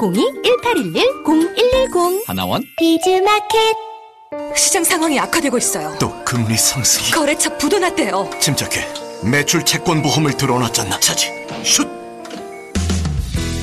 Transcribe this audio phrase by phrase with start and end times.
[0.00, 2.64] 02-1811-0110 하나원?
[2.78, 3.76] 비즈마켓.
[4.56, 5.94] 시장 상황이 악화되고 있어요.
[6.00, 7.10] 또 금리 상승이.
[7.10, 8.30] 거래처 부도났대요.
[8.40, 8.86] 침착해.
[9.22, 10.98] 매출 채권 보험을 들어놨잖아.
[11.00, 11.28] 차지.
[11.62, 11.86] 슛!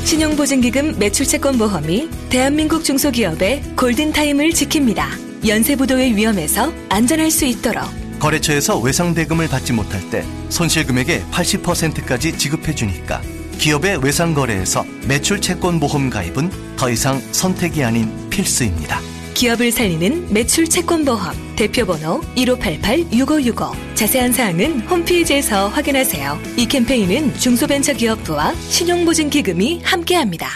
[0.05, 5.47] 신용보증기금 매출 채권 보험이 대한민국 중소기업의 골든타임을 지킵니다.
[5.47, 7.83] 연쇄부도의 위험에서 안전할 수 있도록.
[8.19, 13.21] 거래처에서 외상대금을 받지 못할 때 손실금액의 80%까지 지급해주니까
[13.57, 18.99] 기업의 외상 거래에서 매출 채권 보험 가입은 더 이상 선택이 아닌 필수입니다
[19.33, 26.39] 기업을 살리는 매출 채권 보험 대표번호 1588-6565 자세한 사항은 홈페이지에서 확인하세요.
[26.57, 30.49] 이 캠페인은 중소벤처기업부와 신용보증기금이 함께합니다.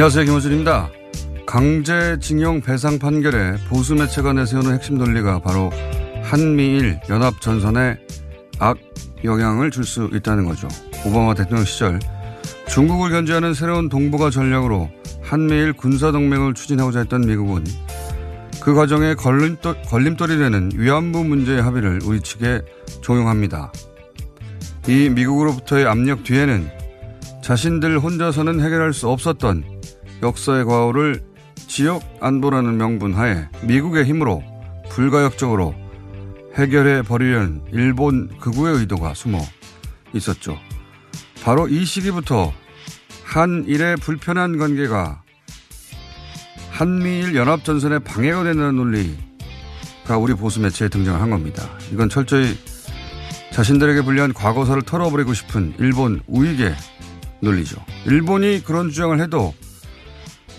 [0.00, 0.24] 안녕하세요.
[0.24, 0.88] 김호준입니다.
[1.44, 5.70] 강제징용 배상 판결에 보수 매체가 내세우는 핵심 논리가 바로
[6.22, 7.98] 한미일 연합 전선에
[8.58, 8.78] 악
[9.22, 10.68] 영향을 줄 수 있다는 거죠.
[11.04, 12.00] 오바마 대통령 시절
[12.70, 14.88] 중국을 견제하는 새로운 동북아 전략으로
[15.20, 17.64] 한미일 군사동맹을 추진하고자 했던 미국은
[18.62, 22.62] 그 과정에 걸림돌, 걸림돌이 되는 위안부 문제의 합의를 우리 측에
[23.02, 23.70] 종용합니다.
[24.88, 26.70] 이 미국으로부터의 압력 뒤에는
[27.42, 29.79] 자신들 혼자서는 해결할 수 없었던
[30.22, 31.22] 역사의 과오를
[31.66, 34.42] 지역 안보라는 명분 하에 미국의 힘으로
[34.90, 35.74] 불가역적으로
[36.56, 39.38] 해결해 버리려는 일본 극우의 의도가 숨어
[40.12, 40.58] 있었죠.
[41.42, 42.52] 바로 이 시기부터
[43.24, 45.22] 한일의 불편한 관계가
[46.70, 51.62] 한미일 연합전선의 방해가 된다는 논리가 우리 보수 매체에 등장을 한 겁니다.
[51.92, 52.58] 이건 철저히
[53.52, 56.74] 자신들에게 불리한 과거사를 털어버리고 싶은 일본 우익의
[57.40, 57.84] 논리죠.
[58.06, 59.54] 일본이 그런 주장을 해도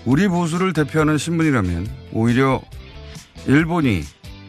[0.05, 2.61] 우리 보수를 대표하는 신문이라면 오히려
[3.47, 4.01] 일본이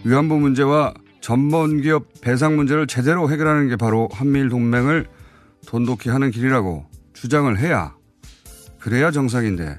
[0.05, 5.07] 위안부 문제와 전범기업 배상 문제를 제대로 해결하는 게 바로 한미일 동맹을
[5.67, 7.95] 돈독히 하는 길이라고 주장을 해야
[8.79, 9.79] 그래야 정상인데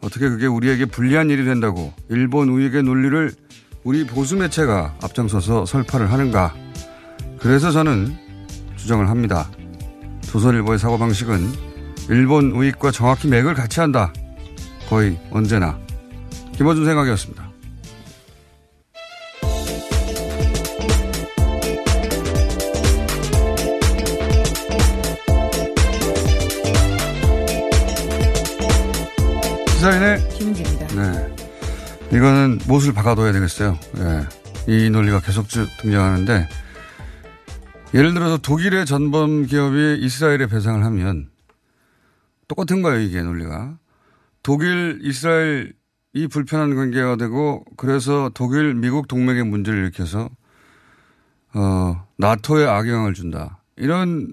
[0.00, 3.32] 어떻게 그게 우리에게 불리한 일이 된다고 일본 우익의 논리를
[3.84, 6.54] 우리 보수 매체가 앞장서서 설파를 하는가.
[7.38, 8.16] 그래서 저는
[8.76, 9.48] 주장을 합니다.
[10.22, 11.38] 조선일보의 사고 방식은
[12.10, 14.12] 일본 우익과 정확히 맥을 같이 한다.
[14.88, 15.78] 거의 언제나.
[16.52, 17.48] 김어준 생각이었습니다.
[29.68, 30.86] 시사인의 김은지입니다.
[30.96, 31.36] 네.
[32.10, 33.78] 이거는 못을 박아둬야 되겠어요.
[33.98, 34.26] 예.
[34.66, 36.48] 이 논리가 계속 쭉 등장하는데
[37.94, 41.28] 예를 들어서 독일의 전범 기업이 이스라엘에 배상을 하면
[42.48, 43.76] 똑같은 거예요, 이게 논리가.
[44.48, 45.74] 독일, 이스라엘
[46.14, 50.30] 이 불편한 관계가 되고 그래서 독일, 미국 동맹의 문제를 일으켜서
[51.52, 53.62] 어, 나토에 악영향을 준다.
[53.76, 54.32] 이런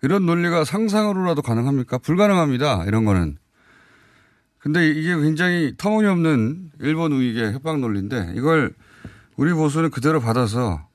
[0.00, 1.98] 이런 논리가 상상으로라도 가능합니까?
[1.98, 2.84] 불가능합니다.
[2.86, 3.36] 이런 거는.
[4.60, 8.72] 근데 이게 굉장히 터무니없는 일본 우익의 협박 논리인데 이걸
[9.36, 10.88] 우리 보수는 그대로 받아서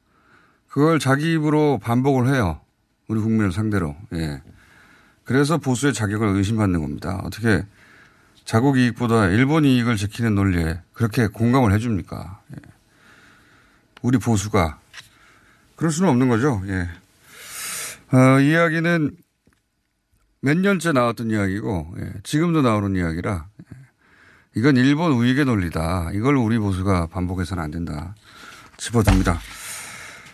[0.68, 2.62] 그걸 자기 입으로 반복을 해요.
[3.10, 3.95] 우리 국민을 상대로.
[4.16, 4.42] 예.
[5.24, 7.22] 그래서 보수의 자격을 의심받는 겁니다.
[7.24, 7.63] 어떻게
[8.50, 12.42] 자국 이익보다 일본 이익을 지키는 논리에 그렇게 공감을 해줍니까?
[12.51, 12.72] 예.
[14.01, 14.80] 우리 보수가
[15.75, 16.60] 그럴 수는 없는 거죠.
[16.66, 16.90] 예.
[18.12, 19.16] 어, 이야기는
[20.42, 22.13] 몇 년째 나왔던 이야기고 예.
[22.24, 23.78] 지금도 나오는 이야기라 예.
[24.56, 26.10] 이건 일본 우익의 논리다.
[26.16, 28.16] 이걸 우리 보수가 반복해서는 안 된다.
[28.78, 29.40] 짚어줍니다.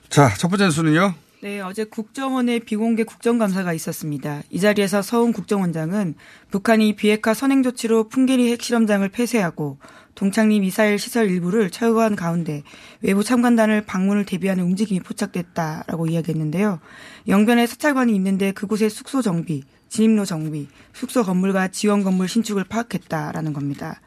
[0.08, 1.16] 자, 첫 번째 수는요.
[1.46, 4.42] 네, 어제 국정원의 비공개 국정감사가 있었습니다.
[4.50, 6.16] 이 자리에서 서훈 국정원장은
[6.50, 9.78] 북한이 비핵화 선행 조치로 풍계리 핵실험장을 폐쇄하고
[10.16, 12.64] 동창리 미사일 시설 일부를 철거한 가운데
[13.02, 16.80] 외부 참관단을 방문을 대비하는 움직임이 포착됐다라고 이야기했는데요.
[17.28, 24.02] 영변에 사찰관이 있는데 그곳에 숙소 정비, 진입로 정비, 숙소 건물과 지원 건물 신축을 파악했다라는 겁니다.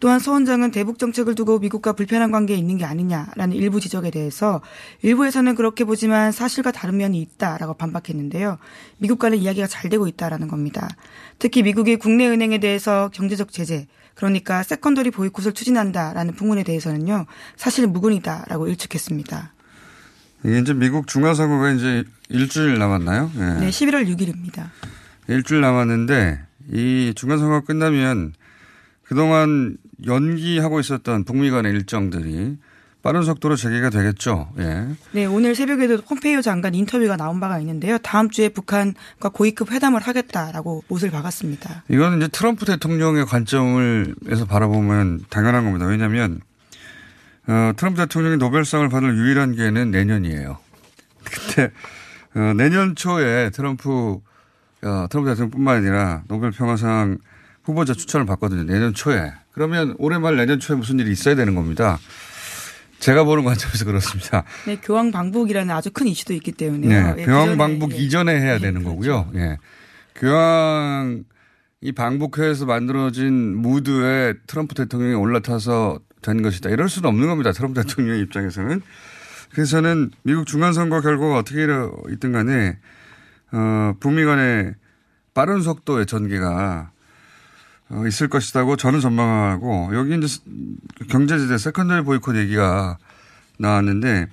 [0.00, 4.60] 또한 서 원장은 대북 정책을 두고 미국과 불편한 관계에 있는 게 아니냐라는 일부 지적에 대해서
[5.02, 8.58] 일부에서는 그렇게 보지만 사실과 다른 면이 있다라고 반박했는데요.
[8.98, 10.88] 미국과는 이야기가 잘 되고 있다라는 겁니다.
[11.38, 17.26] 특히 미국이 국내 은행에 대해서 경제적 제재, 그러니까 secondary 보이콧을 추진한다라는 풍문에 대해서는요.
[17.56, 19.52] 사실 무근이다라고 일축했습니다.
[20.44, 23.30] 이게 이제 미국 중간선거가 이제 일주일 남았나요?
[23.34, 24.70] 네, 네 11월 6일입니다.
[25.28, 26.40] 일주일 남았는데
[26.72, 28.34] 이 중간선거 끝나면
[29.02, 32.56] 그동안 연기하고 있었던 북미 간의 일정들이
[33.02, 34.50] 빠른 속도로 재개가 되겠죠.
[34.58, 34.88] 예.
[35.12, 37.96] 네, 오늘 새벽에도 폼페이오 장관 인터뷰가 나온 바가 있는데요.
[37.98, 41.84] 다음 주에 북한과 고위급 회담을 하겠다라고 못을 박았습니다.
[41.88, 45.86] 이거는 이제 트럼프 대통령의 관점을 에서 바라보면 당연한 겁니다.
[45.86, 46.40] 왜냐하면
[47.46, 50.58] 어, 트럼프 대통령이 노벨상을 받을 유일한 기회는 내년이에요.
[51.24, 51.70] 그때
[52.34, 54.18] 어, 내년 초에 트럼프
[54.82, 57.18] 어, 트럼프 대통령뿐만 아니라 노벨 평화상
[57.68, 58.64] 후보자 추천을 받거든요.
[58.64, 59.32] 내년 초에.
[59.52, 61.98] 그러면 올해 말 내년 초에 무슨 일이 있어야 되는 겁니다.
[62.98, 64.44] 제가 보는 관점에서 그렇습니다.
[64.66, 66.88] 네, 교황 방북이라는 아주 큰 이슈도 있기 때문에.
[66.88, 67.96] 네, 예, 교황 방북 예.
[67.98, 68.96] 이전에 해야 네, 되는 그렇죠.
[68.96, 69.30] 거고요.
[69.34, 69.58] 예.
[70.14, 71.24] 교황
[71.80, 76.70] 이 방북해서 만들어진 무드에 트럼프 대통령이 올라타서 된 것이다.
[76.70, 77.52] 이럴 수는 없는 겁니다.
[77.52, 78.80] 트럼프 대통령의 입장에서는.
[79.52, 81.66] 그래서 저는 미국 중간선거 결과가 어떻게
[82.12, 82.78] 있든 간에,
[83.52, 84.74] 어, 북미 간의
[85.34, 86.97] 빠른 속도의 전개가 어,
[88.06, 90.40] 있을 것이라고 저는 전망하고 여기 이제
[91.08, 92.98] 경제제재 secondary 보이콧 얘기가
[93.58, 94.28] 나왔는데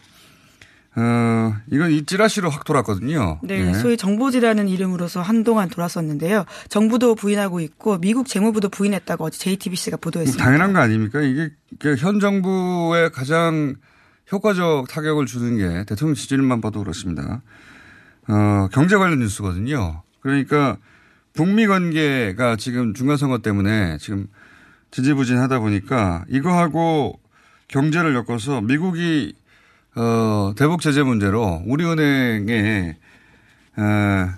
[0.97, 3.39] 어, 이건 이 찌라시로 확 돌았거든요.
[3.43, 3.73] 네, 네.
[3.73, 6.45] 소위 정보지라는 이름으로서 한동안 돌았었는데요.
[6.69, 10.43] 정부도 부인하고 있고 미국 재무부도 부인했다고 어제 JTBC가 보도했습니다.
[10.43, 11.19] 당연한 거 아닙니까?
[11.21, 11.49] 이게
[11.97, 13.75] 현 정부의 가장
[14.31, 17.41] 효과적 타격을 주는 게 대통령 지지율만 봐도 그렇습니다.
[18.29, 20.01] 어, 경제 관련 뉴스거든요.
[20.21, 20.77] 그러니까
[21.35, 24.27] 북미 관계가 지금 중간선거 때문에 지금
[24.91, 27.19] 지지부진하다 보니까 이거하고
[27.67, 29.35] 경제를 엮어서 미국이
[29.95, 32.97] 어, 대북 제재 문제로 우리은행에
[33.77, 34.29] 에,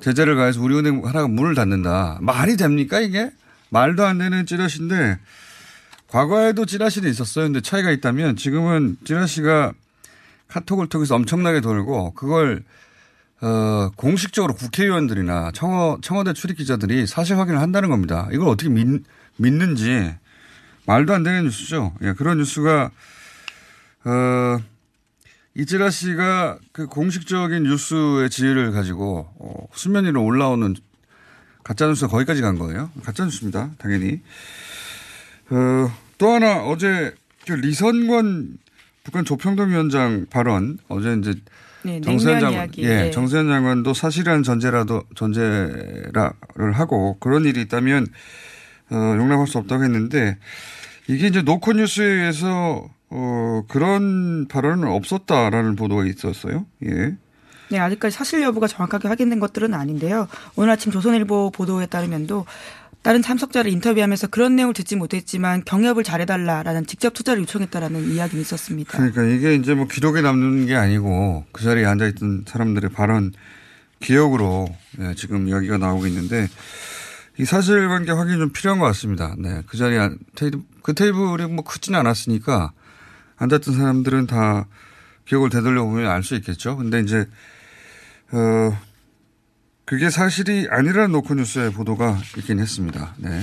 [0.00, 2.18] 제재를 가해서 우리은행 하나가 문을 닫는다.
[2.22, 3.30] 말이 됩니까 이게?
[3.68, 5.18] 말도 안 되는 찌라시인데
[6.08, 7.46] 과거에도 찌라시는 있었어요.
[7.46, 9.72] 근데 차이가 있다면 지금은 찌라시가
[10.48, 12.62] 카톡을 통해서 엄청나게 돌고 그걸
[13.42, 18.28] 어, 공식적으로 국회의원들이나 청와, 청와대 출입 기자들이 사실 확인을 한다는 겁니다.
[18.32, 19.04] 이걸 어떻게 믿,
[19.36, 20.14] 믿는지
[20.86, 21.94] 말도 안 되는 뉴스죠.
[22.02, 22.90] 예, 그런 뉴스가,
[24.04, 24.58] 어,
[25.54, 30.74] 이재라 씨가 그 공식적인 뉴스의 지위를 가지고 어, 수면 위로 올라오는
[31.64, 32.90] 가짜뉴스가 거기까지 간 거예요.
[33.02, 33.70] 가짜뉴스입니다.
[33.78, 34.20] 당연히.
[35.50, 37.14] 어, 또 하나 어제
[37.46, 38.58] 그 리선권
[39.02, 41.34] 북한 조평동위원장 발언 어제 이제
[41.86, 43.10] 네, 정세현 장관, 예, 네.
[43.10, 48.06] 정세현 장관도 사실이라는 전제라도 전제라를 하고 그런 일이 있다면
[48.90, 50.36] 어, 용납할 수 없다고 했는데
[51.08, 56.66] 이게 이제 노코 뉴스에 의해서 어, 그런 발언은 없었다라는 보도가 있었어요.
[56.84, 57.16] 예.
[57.68, 60.28] 네, 아직까지 사실 여부가 정확하게 확인된 것들은 아닌데요.
[60.54, 62.46] 오늘 아침 조선일보 보도에 따르면도
[63.06, 68.90] 다른 참석자를 인터뷰하면서 그런 내용을 듣지 못했지만 경협을 잘해달라라는 직접 투자를 요청했다라는 이야기는 있었습니다.
[68.90, 73.30] 그러니까 이게 이제 뭐 기록에 남는 게 아니고 그 자리에 앉아있던 사람들의 발언
[74.00, 74.66] 기억으로
[74.98, 76.48] 네, 지금 이야기가 나오고 있는데
[77.38, 79.36] 이 사실관계 확인이 좀 필요한 것 같습니다.
[79.38, 82.72] 네, 그 자리에 테이블, 그 테이블이 뭐 크지는 않았으니까
[83.36, 84.66] 앉았던 사람들은 다
[85.26, 86.76] 기억을 되돌려 보면 알 수 있겠죠.
[86.76, 87.28] 근데 이제
[88.32, 88.76] 어
[89.86, 93.14] 그게 사실이 아니라는 노크뉴스의 보도가 있긴 했습니다.
[93.18, 93.40] 네.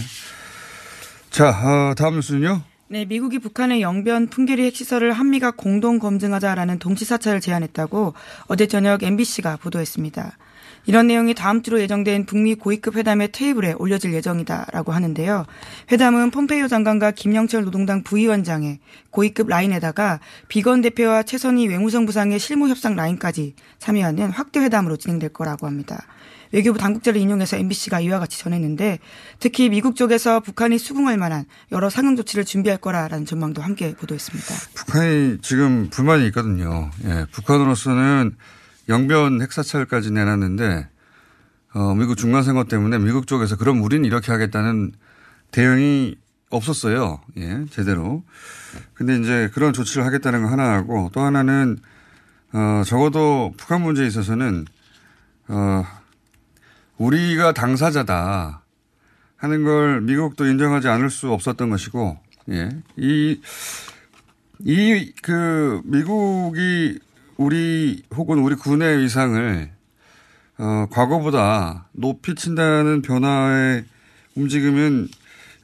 [1.30, 2.62] 자, 어, 다음 뉴스는요?
[2.90, 8.14] 네, 미국이 북한의 영변 풍계리 핵시설을 한미가 공동 검증하자라는 동시 사찰을 제안했다고
[8.48, 10.38] 어제 저녁 MBC가 보도했습니다.
[10.86, 15.46] 이런 내용이 다음 주로 예정된 북미 고위급 회담의 테이블에 올려질 예정이다라고 하는데요.
[15.92, 20.20] 회담은 폼페이오 장관과 김영철 노동당 부위원장의 고위급 라인에다가
[20.50, 26.06] 비건 대표와 최선희 외무성 부상의 실무 협상 라인까지 참여하는 확대 회담으로 진행될 거라고 합니다.
[26.54, 29.00] 외교부 당국자를 인용해서 MBC가 이와 같이 전했는데
[29.40, 34.54] 특히 미국 쪽에서 북한이 수긍할 만한 여러 상응 조치를 준비할 거라라는 전망도 함께 보도했습니다.
[34.76, 36.92] 북한이 지금 불만이 있거든요.
[37.06, 38.36] 예, 북한으로서는
[38.88, 40.88] 영변 핵사찰까지 내놨는데
[41.74, 44.92] 어, 미국 중간선거 때문에 미국 쪽에서 그럼 우리는 이렇게 하겠다는
[45.50, 46.16] 대응이
[46.52, 47.20] 없었어요.
[47.38, 48.24] 예, 제대로.
[48.94, 51.80] 근데 이제 그런 조치를 하겠다는 거 하나하고 또 하나는
[52.52, 54.66] 어, 적어도 북한 문제에 있어서는
[55.48, 55.84] 어,
[57.04, 58.64] 우리가 당사자다
[59.36, 62.18] 하는 걸 미국도 인정하지 않을 수 없었던 것이고,
[62.52, 62.70] 예.
[62.96, 63.42] 이,
[64.60, 67.00] 이, 그, 미국이
[67.36, 69.70] 우리 혹은 우리 군의 위상을,
[70.60, 73.84] 어, 과거보다 높이 친다는 변화의
[74.36, 75.10] 움직임은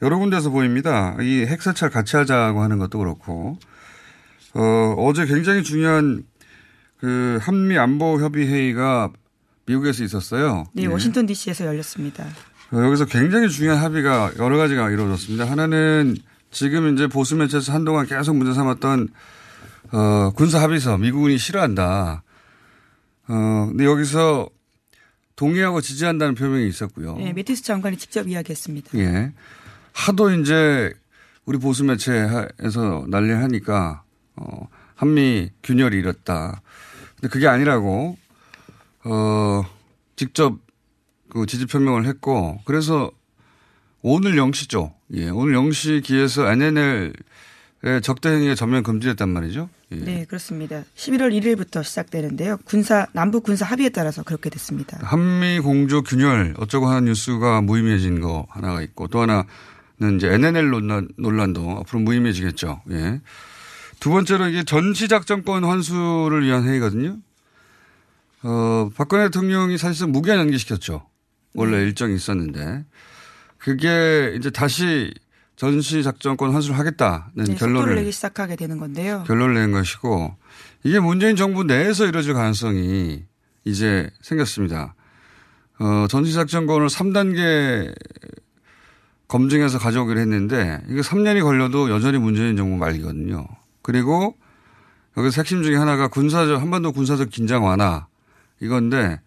[0.02, 1.16] 여러 군데서 보입니다.
[1.20, 3.58] 이 핵사찰 같이 하자고 하는 것도 그렇고,
[4.52, 6.24] 어, 어제 굉장히 중요한
[6.98, 9.10] 그 한미 안보 협의 회의가
[9.70, 10.64] 미국에서 있었어요.
[10.72, 12.24] 네, 워싱턴 DC에서 열렸습니다.
[12.72, 15.48] 어, 여기서 굉장히 중요한 합의가 여러 가지가 이루어졌습니다.
[15.48, 16.16] 하나는
[16.50, 19.08] 지금 이제 보수 매체에서 한동안 계속 문제 삼았던
[19.92, 22.22] 어, 군사 합의서 미국이 싫어한다.
[23.28, 24.48] 어, 근데 여기서
[25.36, 27.16] 동의하고 지지한다는 표명이 있었고요.
[27.16, 28.98] 네, 매티스 장관이 직접 이야기했습니다.
[28.98, 29.32] 예.
[29.92, 30.92] 하도 이제
[31.44, 34.02] 우리 보수 매체에서 난리를 하니까
[34.36, 36.60] 어, 한미 균열이 일었다.
[37.16, 38.16] 근데 그게 아니라고
[39.04, 39.62] 어,
[40.16, 40.58] 직접
[41.30, 43.10] 그 지지 표명을 했고 그래서
[44.02, 44.92] 오늘 0시죠.
[45.14, 47.12] 예, 오늘 0시 기에서 NNL의
[48.02, 49.68] 적대 행위가 전면 금지됐단 말이죠.
[49.92, 49.96] 예.
[49.96, 50.84] 네, 그렇습니다.
[50.96, 52.58] 11월 1일부터 시작되는데요.
[52.64, 54.98] 군사 남북 군사 합의에 따라서 그렇게 됐습니다.
[55.02, 59.46] 한미 공조 균열 어쩌고 하는 뉴스가 무의미해진 거 하나가 있고 또 하나는
[60.16, 62.82] 이제 NNL 논란, 논란도 앞으로 무의미해지겠죠.
[62.90, 63.20] 예.
[63.98, 67.18] 두 번째로 이게 전시 작전권 환수를 위한 회의거든요.
[68.42, 71.06] 어, 박근혜 대통령이 사실상 무기한 연기시켰죠.
[71.54, 71.82] 원래 네.
[71.84, 72.84] 일정이 있었는데.
[73.58, 75.12] 그게 이제 다시
[75.56, 79.24] 전시 작전권 환수를 하겠다는 네, 결론을 내기 시작하게 되는 건데요.
[79.26, 80.34] 결론을 낸 것이고
[80.84, 83.24] 이게 문재인 정부 내에서 이루어질 가능성이
[83.66, 84.94] 이제 생겼습니다.
[85.78, 87.94] 어, 전시 작전권을 3단계
[89.28, 93.46] 검증해서 가져오기로 했는데 이게 3년이 걸려도 여전히 문재인 정부 말기거든요.
[93.82, 94.36] 그리고
[95.18, 98.06] 여기서 핵심 중에 하나가 군사적 한반도 군사적 긴장 완화
[98.60, 99.20] 이건데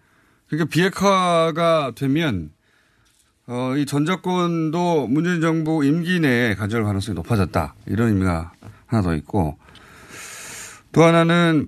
[0.48, 2.52] 그러니까 비핵화가 되면
[3.48, 7.76] 어, 이 전작권도 문재인 정부 임기 내에 가져올 가능성이 높아졌다.
[7.88, 8.54] 이런 의미가
[8.86, 9.58] 하나 더 있고
[10.92, 11.68] 또 하나는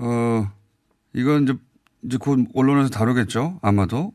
[0.00, 0.50] 어,
[1.14, 1.54] 이건 이제
[2.02, 3.58] 이제 곧 언론에서 다루겠죠.
[3.62, 4.12] 아마도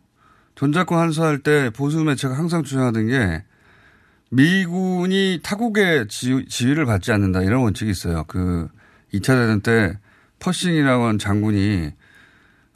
[0.55, 3.43] 전작권 한수할 때 보수 매체가 항상 주장하던 게
[4.31, 8.23] 미군이 타국의 지, 지휘를 받지 않는다 이런 원칙이 있어요.
[8.27, 8.67] 그
[9.13, 9.99] 2차 대전 때
[10.39, 11.91] 퍼싱이라고 하는 장군이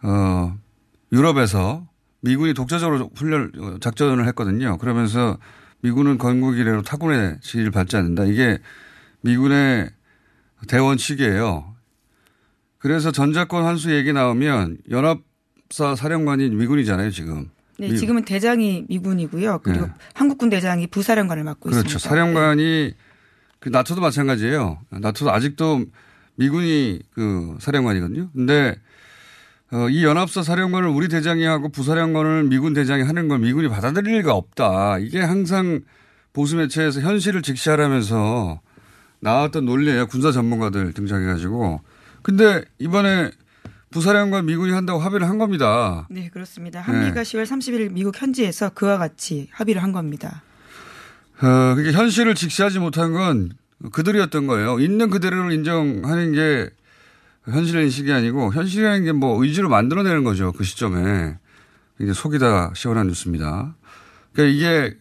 [0.06, 0.58] 어,
[1.12, 1.88] 유럽에서
[2.22, 4.78] 미군이 독자적으로 훈련, 작전을 했거든요.
[4.78, 5.38] 그러면서
[5.82, 8.26] 미군은 건국 이래로 타군의 지휘를 받지 않는다.
[8.26, 8.60] 이게
[9.22, 9.90] 미군의
[10.68, 11.76] 대원칙이에요.
[12.78, 17.50] 그래서 전작권 환수 얘기 나오면 연합사 사령관이 미군이잖아요, 지금.
[17.78, 17.98] 네, 미...
[17.98, 19.60] 지금은 대장이 미군이고요.
[19.64, 19.94] 그리고 네.
[20.14, 21.80] 한국군 대장이 부사령관을 맡고 그렇죠.
[21.80, 21.90] 있습니다.
[21.90, 22.10] 그렇죠.
[22.10, 22.96] 사령관이 네.
[23.60, 24.80] 그 나토도 마찬가지예요.
[24.90, 25.86] 나토도 아직도
[26.36, 28.30] 미군이 그 사령관이거든요.
[28.34, 28.80] 근데
[29.72, 34.34] 어, 이 연합사 사령관을 우리 대장이 하고 부사령관을 미군 대장이 하는 걸 미군이 받아들일 리가
[34.34, 35.00] 없다.
[35.00, 35.82] 이게 항상
[36.34, 38.62] 보수 매체에서 현실을 직시하라면서
[39.22, 40.08] 나왔던 논리예요.
[40.08, 41.82] 군사 전문가들 등장해가지고.
[42.22, 43.32] 근데 이번에
[43.90, 46.06] 부사령관 미군이 한다고 합의를 한 겁니다.
[46.10, 46.82] 네, 그렇습니다.
[46.82, 47.22] 한미가 네.
[47.24, 50.44] 10월 30일 미국 현지에서 그와 같이 합의를 한 겁니다.
[51.42, 53.52] 어, 그게 현실을 직시하지 못한 건
[53.92, 54.80] 그들이었던 거예요.
[54.80, 56.70] 있는 그대로를 인정하는 게
[57.46, 60.52] 현실 인식이 아니고 현실이라는 게 뭐 의지로 만들어내는 거죠.
[60.52, 61.38] 그 시점에.
[62.00, 63.76] 이제 속이 다 시원한 뉴스입니다.
[64.34, 64.98] 그러니까 이게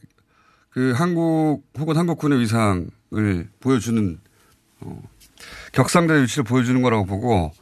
[0.70, 4.20] 그 한국 혹은 한국군의 위상을 보여주는
[4.80, 5.02] 어,
[5.72, 7.52] 격상된 위치를 보여주는 거라고 보고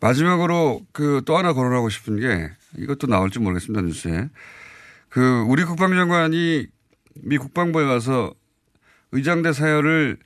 [0.00, 3.82] 마지막으로 그 또 하나 거론하고 싶은 게 이것도 나올지 모르겠습니다.
[3.82, 4.28] 뉴스에.
[5.08, 6.66] 그 우리 국방장관이
[7.22, 8.34] 미 국방부에 가서
[9.12, 10.18] 의장대 사열을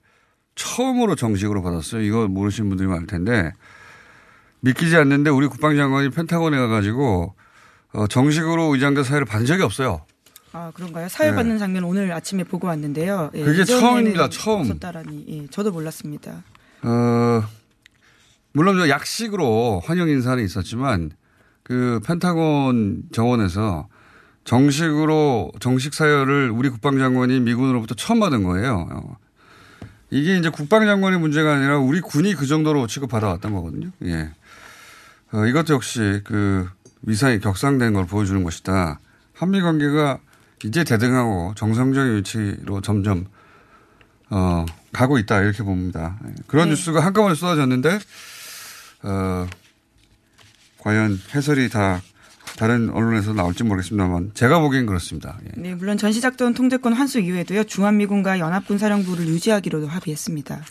[0.57, 2.03] 처음으로 정식으로 받았어요.
[2.03, 3.53] 이거 모르시는 분들이 많을 텐데
[4.61, 7.35] 믿기지 않는데 우리 국방장관이 펜타곤에 가가지고
[7.93, 10.05] 어, 정식으로 의장대 사회를 받은 적이 없어요.
[10.53, 11.09] 아 그런가요?
[11.09, 11.37] 사회 네.
[11.37, 13.31] 받는 장면 오늘 아침에 보고 왔는데요.
[13.35, 14.31] 예, 그게 처음입니다.
[14.31, 14.61] 처음.
[14.63, 16.43] 없었다라니 예, 저도 몰랐습니다.
[16.83, 17.45] 어,
[18.53, 21.11] 물론 약식으로 환영 인사는 있었지만
[21.63, 23.89] 그 펜타곤 정원에서
[24.45, 28.89] 정식으로 정식 사열을 우리 국방장관이 미군으로부터 처음 받은 거예요.
[30.07, 30.17] 어.
[30.17, 33.91] 이게 이제 국방장관의 문제가 아니라 우리 군이 그 정도로 취급받아왔던 거거든요.
[34.05, 34.31] 예.
[35.33, 36.69] 어, 이것도 역시 그
[37.03, 39.01] 위상이 격상된 걸 보여주는 것이다.
[39.33, 40.19] 한미 관계가
[40.65, 43.27] 이제 대등하고 정상적인 위치로 점점
[44.31, 46.19] 어, 가고 있다 이렇게 봅니다.
[46.27, 46.35] 예.
[46.47, 46.71] 그런 네.
[46.71, 47.99] 뉴스가 한꺼번에 쏟아졌는데
[49.03, 49.47] 어,
[50.79, 52.01] 과연 해설이 다
[52.57, 55.39] 다른 언론에서 나올지 모르겠습니다만 제가 보기엔 그렇습니다.
[55.45, 55.61] 예.
[55.61, 60.63] 네, 물론 전시작전 통제권 환수 이후에도요 주한미군과 연합군사령부를 유지하기로도 합의했습니다.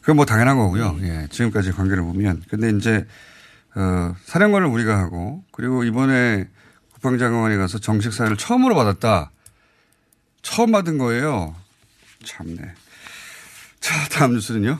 [0.00, 0.98] 그건 뭐 당연한 거고요.
[1.00, 1.22] 네.
[1.22, 3.06] 예, 지금까지 관계를 보면 근데 이제
[3.74, 6.48] 어, 사령관을 우리가 하고 그리고 이번에
[6.92, 9.30] 국방장관이 가서 정식 사회를 처음으로 받았다.
[10.42, 11.54] 처음 받은 거예요.
[12.24, 12.62] 참네.
[13.80, 14.78] 자, 다음 뉴스는요?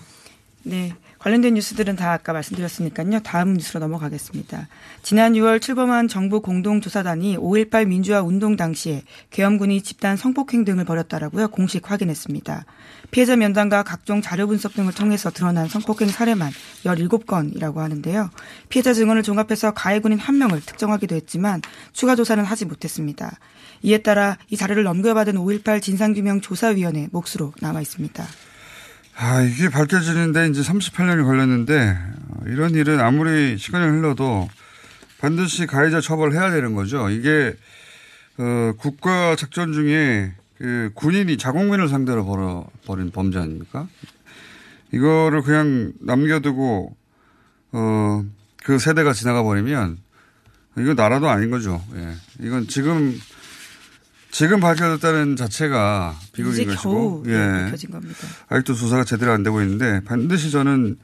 [0.65, 0.95] 네.
[1.23, 3.21] 관련된 뉴스들은 다 아까 말씀드렸으니까요.
[3.21, 4.67] 다음 뉴스로 넘어가겠습니다.
[5.05, 11.49] 지난 6월 출범한 정부 공동조사단이 5.18 민주화 운동 당시에 계엄군이 집단 성폭행 등을 벌였다라고요.
[11.49, 12.65] 공식 확인했습니다.
[13.13, 16.51] 피해자 면담과 각종 자료 분석 등을 통해서 드러난 성폭행 사례만
[16.85, 18.29] 17건이라고 하는데요.
[18.69, 21.63] 피해자 증언을 종합해서 가해군인 한 명을 특정하기도 했지만
[21.93, 23.39] 추가 조사는 하지 못했습니다.
[23.83, 28.27] 이에 따라 이 자료를 넘겨받은 5.18 진상규명 조사위원회 몫으로 남아 있습니다.
[29.17, 31.97] 아, 이게 밝혀지는데 이제 38년이 걸렸는데
[32.47, 34.49] 이런 일은 아무리 시간이 흘러도
[35.19, 37.09] 반드시 가해자 처벌해야 되는 거죠.
[37.11, 37.55] 이게
[38.39, 43.87] 어, 국가 작전 중에 그 군인이 자국민을 상대로 벌어 버린 범죄 아닙니까?
[44.93, 46.97] 이거를 그냥 남겨두고
[47.73, 48.25] 어,
[48.63, 49.99] 그 세대가 지나가 버리면
[50.79, 51.83] 이건 나라도 아닌 거죠.
[51.95, 52.15] 예.
[52.41, 53.19] 이건 지금
[54.33, 57.37] 지금 밝혀졌다는 자체가 비극인 것이고, 예.
[57.65, 58.19] 밝혀진 겁니다.
[58.49, 60.97] 아직도 조사가 제대로 안 되고 있는데 반드시 저는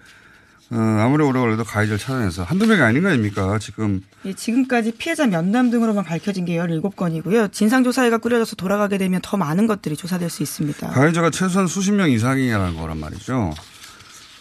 [0.70, 4.02] 어, 아무리 오래 걸려도 가해자를 찾아내서 한두 명이 아닌 거 아닙니까, 지금.
[4.26, 7.52] 예, 지금까지 피해자 면담 등으로만 밝혀진 게 17건이고요.
[7.52, 10.88] 진상조사회가 꾸려져서 돌아가게 되면 더 많은 것들이 조사될 수 있습니다.
[10.88, 13.54] 가해자가 최소한 수십 명 이상이라는 거란 말이죠.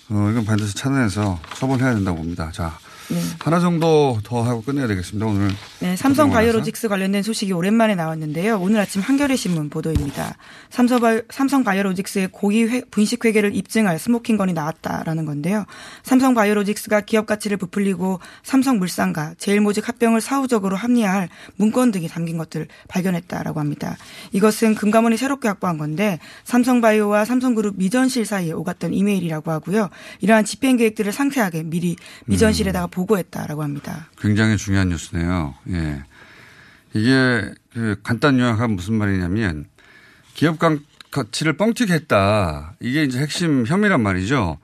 [0.10, 2.52] 어, 이건 반드시 찾아내서 처벌해야 된다고 봅니다.
[2.54, 2.78] 자,
[3.10, 3.22] 네.
[3.40, 5.26] 하나 정도 더 하고 끝내야 되겠습니다.
[5.26, 5.50] 오늘.
[5.80, 8.60] 네, 삼성 바이오로직스 관련된 소식이 오랜만에 나왔는데요.
[8.60, 10.36] 오늘 아침 한겨레 신문 보도입니다.
[10.70, 15.66] 삼성 바이오로직스의 고의 회, 분식 회계를 입증할 smoking gun이 나왔다라는 건데요.
[16.04, 23.60] 삼성 바이오로직스가 기업 가치를 부풀리고 삼성물산과 제일모직 합병을 사후적으로 합리화할 문건 등이 담긴 것들 발견했다라고
[23.60, 23.98] 합니다.
[24.34, 29.90] 이것은 금감원이 새롭게 확보한 건데 삼성바이오와 삼성그룹 미전실 사이에 오갔던 이메일이라고 하고요.
[30.20, 32.97] 이러한 집행 계획들을 상세하게 미리 미전실에다가 음.
[32.98, 34.10] 보고했다라고 합니다.
[34.18, 35.54] 굉장히 중요한 뉴스네요.
[35.70, 36.04] 예.
[36.94, 39.66] 이게 그 간단 요약하면 무슨 말이냐면
[40.34, 40.58] 기업
[41.12, 42.76] 가치를 뻥튀기 했다.
[42.80, 44.58] 이게 이제 핵심 혐의란 말이죠.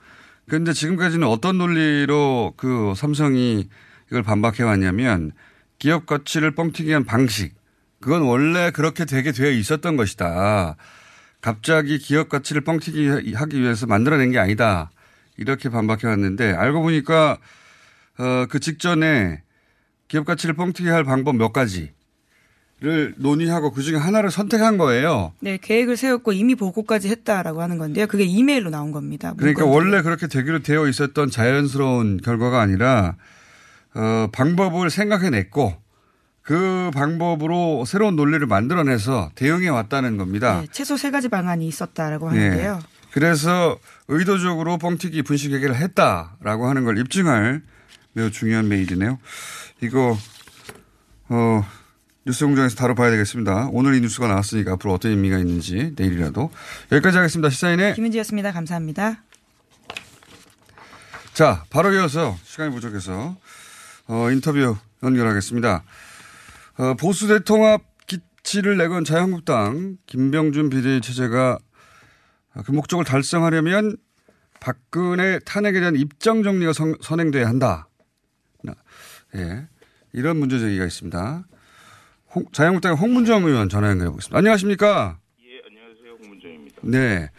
[0.48, 3.70] 그런데 지금까지는 어떤 논리로 그 삼성이
[4.08, 5.32] 이걸 반박해 왔냐면
[5.78, 7.54] 기업 가치를 뻥튀기 한 방식.
[8.02, 10.76] 그건 원래 그렇게 되게 되어 있었던 것이다.
[11.40, 14.90] 갑자기 기업 가치를 뻥튀기 하기 위해서 만들어낸 게 아니다.
[15.38, 17.38] 이렇게 반박해 왔는데 알고 보니까
[18.18, 19.42] 어, 그 직전에
[20.08, 21.92] 기업 가치를 뻥튀기 할 방법 몇 가지
[22.84, 25.32] 를 논의하고 그 중에 하나를 선택한 거예요.
[25.40, 28.08] 네, 계획을 세웠고 이미 보고까지 했다라고 하는 건데요.
[28.08, 29.34] 그게 이메일로 나온 겁니다.
[29.38, 33.16] 그러니까 원래 그렇게 되기로 되어 있었던 자연스러운 결과가 아니라
[33.96, 35.82] 어, 방법을 생각해냈고
[36.42, 40.60] 그 방법으로 새로운 논리를 만들어내서 대응해 왔다는 겁니다.
[40.60, 42.76] 네, 최소 세 가지 방안이 있었다라고 하는데요.
[42.76, 42.82] 네.
[43.12, 43.78] 그래서
[44.10, 47.62] 의도적으로 뻥튀기 분식 회계를 했다라고 하는 걸 입증할
[48.14, 49.20] 매우 중요한 메일이네요.
[49.82, 50.18] 이거
[51.30, 51.66] 어,
[52.26, 53.70] 뉴스 공장에서 다뤄봐야 되겠습니다.
[53.72, 56.52] 오늘 이 뉴스가 나왔으니까 앞으로 어떤 의미가 있는지 내일이라도
[56.92, 57.50] 여기까지 하겠습니다.
[57.50, 58.52] 시사인의 김은지였습니다.
[58.52, 59.24] 감사합니다.
[61.34, 63.36] 자, 바로 이어서 시간이 부족해서
[64.08, 65.84] 어, 인터뷰 연결하겠습니다.
[66.78, 71.58] 어, 보수 대통합 기치를 내건 자유한국당 김병준 비대위 체제가
[72.66, 73.98] 그 목적을 달성하려면
[74.60, 77.88] 박근혜 탄핵에 대한 입장 정리가 선, 선행돼야 한다.
[79.36, 79.68] 예.
[80.14, 81.44] 이런 문제 제기가 있습니다.
[82.36, 84.38] 홍, 자유한국당의 홍문정 의원 전화 연결해 보겠습니다.
[84.38, 85.18] 안녕하십니까?
[85.46, 86.18] 예, 안녕하세요.
[86.22, 86.82] 홍문정입니다.
[86.84, 87.30] 네.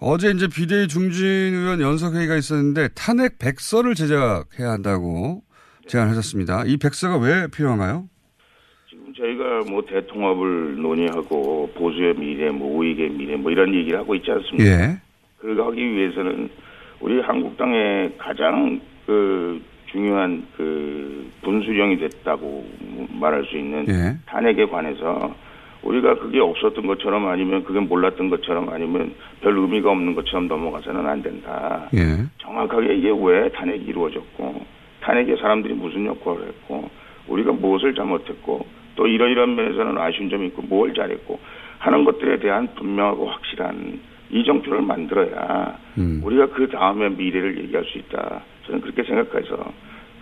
[0.00, 5.42] 어제 이제 비대위 중진 의원 연석회의가 있었는데 탄핵 백서를 제작해야 한다고
[5.82, 5.88] 네.
[5.88, 6.64] 제안하셨습니다.
[6.66, 8.08] 이 백서가 왜 필요한가요?
[8.88, 14.30] 지금 저희가 뭐 대통합을 논의하고 보수의 미래, 뭐 우익의 미래, 뭐 이런 얘기를 하고 있지
[14.30, 14.64] 않습니까?
[14.64, 15.00] 예.
[15.38, 16.48] 그거 하기 위해서는
[17.00, 19.60] 우리 한국당의 가장 그
[19.92, 22.66] 중요한 그 분수령이 됐다고
[23.20, 24.16] 말할 수 있는 예.
[24.26, 25.34] 탄핵에 관해서
[25.82, 31.22] 우리가 그게 없었던 것처럼 아니면 그게 몰랐던 것처럼 아니면 별 의미가 없는 것처럼 넘어가서는 안
[31.22, 31.88] 된다.
[31.94, 32.24] 예.
[32.38, 34.64] 정확하게 이게 왜 탄핵이 이루어졌고
[35.00, 36.88] 탄핵에 사람들이 무슨 역할을 했고
[37.28, 41.38] 우리가 무엇을 잘못했고 또 이러이런 면에서는 아쉬운 점이 있고 뭘 잘했고
[41.78, 44.00] 하는 것들에 대한 분명하고 확실한
[44.32, 46.20] 이 정표를 만들어야 음.
[46.24, 48.42] 우리가 그 다음에 미래를 얘기할 수 있다.
[48.66, 49.72] 저는 그렇게 생각해서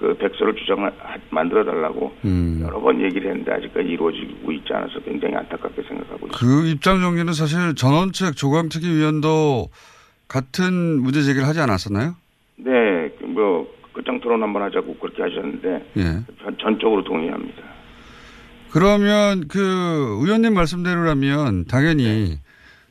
[0.01, 0.91] 그 백서를 주장
[1.31, 2.61] 만들어 달라고 음.
[2.63, 6.39] 여러 번 얘기를 했는데 아직까지 이루어지고 있지 않아서 굉장히 안타깝게 생각하고 있습니다.
[6.39, 9.69] 그 입장 정리는 사실 전원책 조광특위 위원도
[10.27, 12.15] 같은 문제 제기를 하지 않았었나요?
[12.57, 16.03] 네, 그뭐 끝장 토론 한번 하자고 그렇게 하셨는데 예.
[16.43, 17.63] 전, 전적으로 동의합니다.
[18.73, 19.59] 그러면 그
[20.23, 22.50] 의원님 말씀대로라면 당연히 네.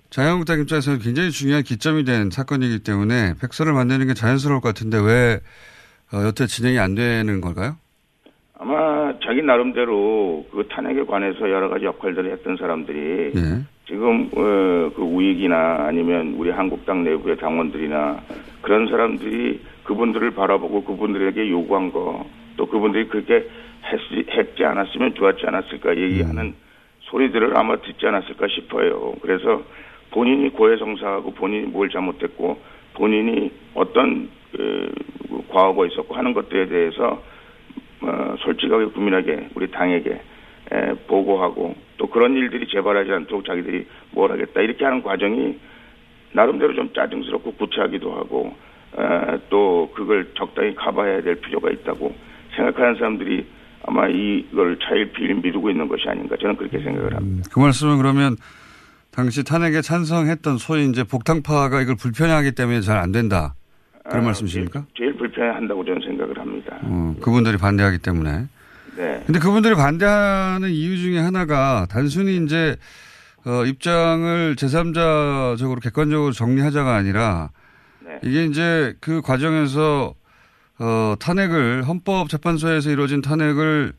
[0.10, 5.40] 자유한국당 입장에서는 굉장히 중요한 기점이 된 사건이기 때문에 백서를 만드는 게 자연스러울 것 같은데 왜
[6.12, 7.76] 어, 여태 진행이 안 되는 걸까요?
[8.58, 13.64] 아마 자기 나름대로 그 탄핵에 관해서 여러 가지 역할들을 했던 사람들이 예.
[13.88, 18.22] 지금 어, 그 우익이나 아니면 우리 한국당 내부의 당원들이나
[18.62, 25.96] 그런 사람들이 그분들을 바라보고 그분들에게 요구한 거 또 그분들이 그렇게 했, 했지 않았으면 좋았지 않았을까
[25.96, 26.56] 얘기하는 음.
[27.04, 29.14] 소리들을 아마 듣지 않았을까 싶어요.
[29.22, 29.64] 그래서
[30.12, 32.60] 본인이 고해성사하고 본인이 뭘 잘못했고
[32.94, 34.92] 본인이 어떤 그
[35.50, 37.22] 과거가 있었고 하는 것들에 대해서
[38.02, 40.22] 어, 솔직하게 국민에게 우리 당에게
[40.72, 45.58] 에, 보고하고 또 그런 일들이 재발하지 않도록 자기들이 뭘 하겠다 이렇게 하는 과정이
[46.32, 48.56] 나름대로 좀 짜증스럽고 구차하기도 하고
[48.98, 52.14] 에, 또 그걸 적당히 커버해야 될 필요가 있다고
[52.56, 53.46] 생각하는 사람들이
[53.84, 57.20] 아마 이걸 차일피일 미루고 있는 것이 아닌가 저는 그렇게 생각을 합니다.
[57.22, 58.36] 음, 그 말씀은 그러면
[59.20, 63.54] 당시 탄핵에 찬성했던 소위 이제 복탕파가 이걸 불편해하기 때문에 잘 안 된다.
[64.06, 64.86] 그런 아, 말씀이십니까?
[64.98, 66.78] 제일, 제일 불편해한다고 저는 생각을 합니다.
[66.84, 68.48] 어, 그분들이 반대하기 때문에.
[68.96, 69.24] 네.
[69.26, 72.78] 근데 그분들이 반대하는 이유 중에 하나가 단순히 이제
[73.46, 77.50] 어, 입장을 제3자적으로 객관적으로 정리하자가 아니라
[78.00, 78.20] 네.
[78.24, 80.14] 이게 이제 그 과정에서
[80.80, 83.92] 어, 탄핵을 헌법재판소에서 이루어진 탄핵을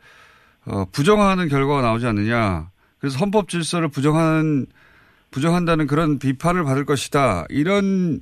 [0.65, 2.71] 어, 부정하는 결과가 나오지 않느냐.
[3.01, 4.65] 그래서 헌법 질서를 부정하는
[5.31, 7.45] 부정한다는 그런 비판을 받을 것이다.
[7.49, 8.21] 이런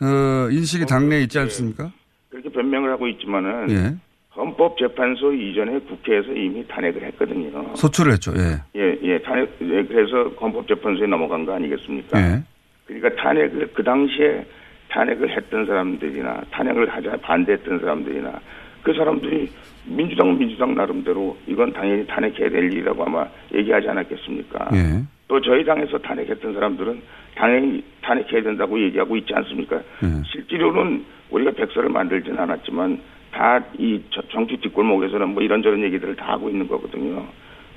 [0.00, 1.92] 어, 인식이 어, 당내에 있지 않습니까?
[2.30, 3.96] 그렇게 변명을 하고 있지만은 예.
[4.36, 7.74] 헌법재판소 이전에 국회에서 이미 탄핵을 했거든요.
[7.74, 8.32] 소추를 했죠.
[8.36, 8.62] 예.
[8.78, 9.18] 예, 예.
[9.22, 12.20] 탄핵, 예, 그래서 헌법재판소에 넘어간 거 아니겠습니까?
[12.20, 12.42] 예.
[12.86, 14.46] 그러니까 탄핵을, 그 당시에
[14.90, 18.40] 탄핵을 했던 사람들이나 탄핵을 하자 반대했던 사람들이나
[18.82, 19.50] 그 사람들이
[19.84, 24.70] 민주당 민주당 나름대로 이건 당연히 탄핵해야 될 일이라고 아마 얘기하지 않았겠습니까?
[24.74, 25.02] 예.
[25.28, 27.02] 또 저희 당에서 탄핵했던 사람들은
[27.34, 29.76] 당연히 탄핵해야 된다고 얘기하고 있지 않습니까?
[29.76, 30.22] 예.
[30.32, 33.00] 실제로는 우리가 백서를 만들지는 않았지만
[33.32, 37.26] 다 이 정치 뒷골목에서는 뭐 이런저런 얘기들을 다 하고 있는 거거든요.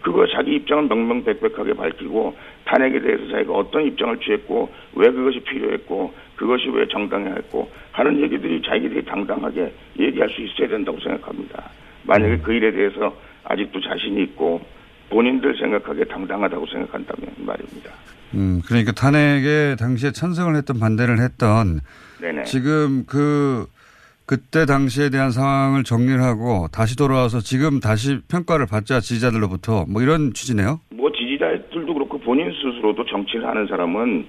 [0.02, 6.70] 그거 자기 입장을 명명백백하게 밝히고 탄핵에 대해서 자기가 어떤 입장을 취했고 왜 그것이 필요했고 그것이
[6.70, 11.70] 왜 정당했고 하는 얘기들이 자기들이 당당하게 얘기할 수 있어야 된다고 생각합니다.
[12.04, 14.62] 만약에 그 일에 대해서 아직도 자신이 있고
[15.10, 17.92] 본인들 생각하기에 당당하다고 생각한다면 말입니다.
[18.36, 21.80] 음, 그러니까 탄핵에 당시에 찬성을 했던 반대를 했던
[22.22, 22.44] 네네.
[22.44, 23.66] 지금 그
[24.26, 30.34] 그때 당시에 대한 상황을 정리를 하고 다시 돌아와서 지금 다시 평가를 받자 지지자들로부터 뭐 이런
[30.34, 30.80] 취지네요.
[30.92, 34.28] 뭐 지지자들도 그렇고 본인 스스로도 정치를 하는 사람은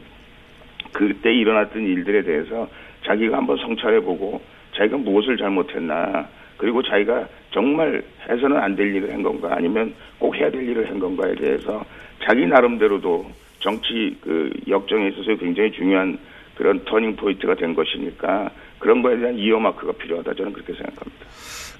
[0.93, 2.67] 그때 일어났던 일들에 대해서
[3.05, 4.41] 자기가 한번 성찰해 보고
[4.75, 6.29] 자기가 무엇을 잘못했나
[6.61, 10.99] 그리고 자기가 정말 해서는 안 될 일을 한 건가 아니면 꼭 해야 될 일을 한
[10.99, 11.83] 건가에 대해서
[12.23, 16.19] 자기 나름대로도 정치 그 역정에 있어서 굉장히 중요한
[16.57, 21.27] 그런 turning point가 된 것이니까 그런 거에 대한 이어 마크가 필요하다 저는 그렇게 생각합니다.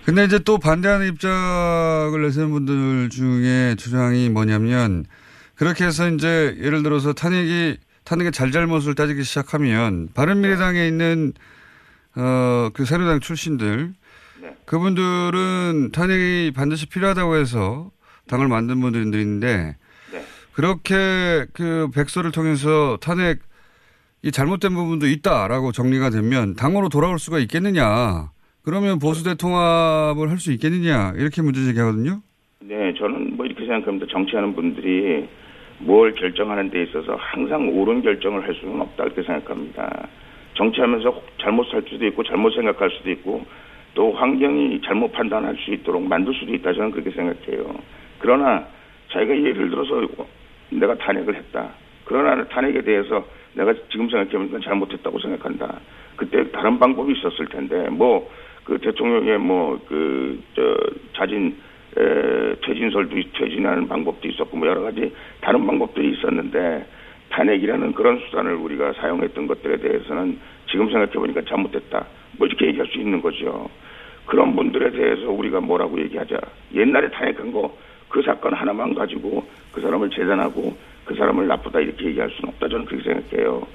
[0.05, 5.05] 근데 이제 또 반대하는 입장을 내세는 분들 중에 주장이 뭐냐면
[5.57, 11.33] 그렇게 해서 이제 예를 들어서 탄핵이 탄핵의 잘잘못을 따지기 시작하면 바른미래당에 있는
[12.17, 13.93] 어 그 새누리당 출신들
[14.51, 14.57] 네.
[14.67, 17.91] 그분들은 탄핵이 반드시 필요하다고 해서
[18.29, 19.77] 당을 만든 분들인데
[20.13, 20.21] 네.
[20.53, 23.41] 그렇게 그 백서를 통해서 탄핵
[24.23, 28.31] 이 잘못된 부분도 있다라고 정리가 되면 당으로 돌아올 수가 있겠느냐.
[28.63, 31.15] 그러면 보수 대 통합을 할 수 있겠느냐.
[31.17, 32.21] 이렇게 문제 제기하거든요.
[32.61, 34.07] 네, 저는 뭐 이렇게 생각합니다.
[34.13, 35.27] 정치하는 분들이
[35.79, 40.09] 뭘 결정하는 데 있어서 항상 옳은 결정을 할 수는 없다 이렇게 생각합니다.
[40.55, 43.45] 정치하면서 잘못 살 수도 있고 잘못 생각할 수도 있고
[43.95, 47.75] 또 환경이 잘못 판단할 수 있도록 만들 수도 있다 저는 그렇게 생각해요.
[48.19, 48.67] 그러나
[49.09, 50.07] 자기가 예를 들어서
[50.71, 51.71] 내가 탄핵을 했다.
[52.05, 55.81] 그러나 탄핵에 대해서 내가 지금 생각해보니까 잘못했다고 생각한다.
[56.17, 58.29] 그때 다른 방법이 있었을 텐데 뭐
[58.65, 60.77] 그 대통령의 뭐 그 저
[61.13, 61.57] 자진
[61.97, 66.87] 에, 퇴진설도 퇴진하는 방법도 있었고 뭐 여러 가지 다른 방법들이 있었는데
[67.31, 70.39] 탄핵이라는 그런 수단을 우리가 사용했던 것들에 대해서는
[70.71, 72.07] 지금 생각해 보니까 잘못됐다.
[72.39, 73.69] 뭐 이렇게 얘기할 수 있는 거죠.
[74.27, 76.39] 그런 분들에 대해서 우리가 뭐라고 얘기하자.
[76.75, 82.29] 옛날에 탄핵한 거 그 사건 하나만 가지고 그 사람을 재단하고 그 사람을 나쁘다 이렇게 얘기할
[82.31, 82.69] 수는 없다.
[82.69, 83.67] 저는 그렇게 생각해요.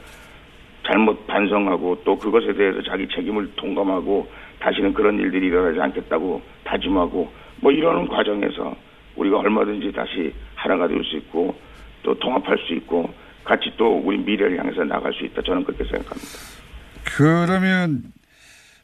[0.84, 7.72] 잘못 반성하고 또 그것에 대해서 자기 책임을 통감하고 다시는 그런 일들이 일어나지 않겠다고 다짐하고 뭐
[7.72, 8.76] 이러는 과정에서
[9.16, 11.56] 우리가 얼마든지 다시 하나가 될 수 있고
[12.04, 13.10] 또 통합할 수 있고
[13.46, 15.42] 같이 또 우리 미래를 향해서 나갈 수 있다.
[15.44, 16.56] 저는 그렇게 생각합니다.
[17.18, 18.02] 그러면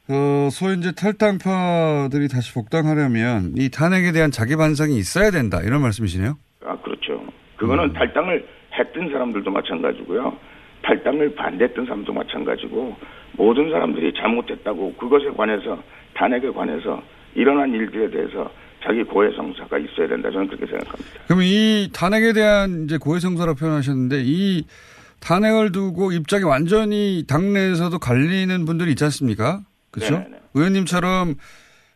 [0.09, 6.37] 어, 소위 이제 탈당파들이 다시 복당하려면 이 탄핵에 대한 자기 반성이 있어야 된다 이런 말씀이시네요.
[6.65, 7.25] 아 그렇죠.
[7.57, 7.93] 그거는 음.
[7.93, 8.45] 탈당을
[8.77, 10.37] 했던 사람들도 마찬가지고요.
[10.83, 12.95] 탈당을 반대했던 사람도 마찬가지고
[13.33, 15.81] 모든 사람들이 잘못했다고 그것에 관해서
[16.13, 17.01] 탄핵에 관해서
[17.35, 18.51] 일어난 일들에 대해서
[18.83, 21.11] 자기 고해성사가 있어야 된다 저는 그렇게 생각합니다.
[21.27, 24.65] 그럼 이 탄핵에 대한 이제 고해성사라고 표현하셨는데 이
[25.19, 29.61] 탄핵을 두고 입장이 완전히 당내에서도 갈리는 분들이 있지 않습니까?
[29.91, 30.15] 그렇죠?
[30.15, 30.39] 네네.
[30.55, 31.35] 의원님처럼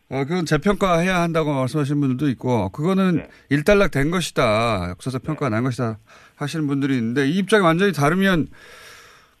[0.08, 3.28] 어, 그건 재평가해야 한다고 말씀하시는 분들도 있고 그거는 네.
[3.50, 4.90] 일단락 된 것이다.
[4.90, 5.56] 역사적 평가가 네.
[5.56, 5.98] 난 것이다
[6.36, 8.46] 하시는 분들이 있는데 이 입장이 완전히 다르면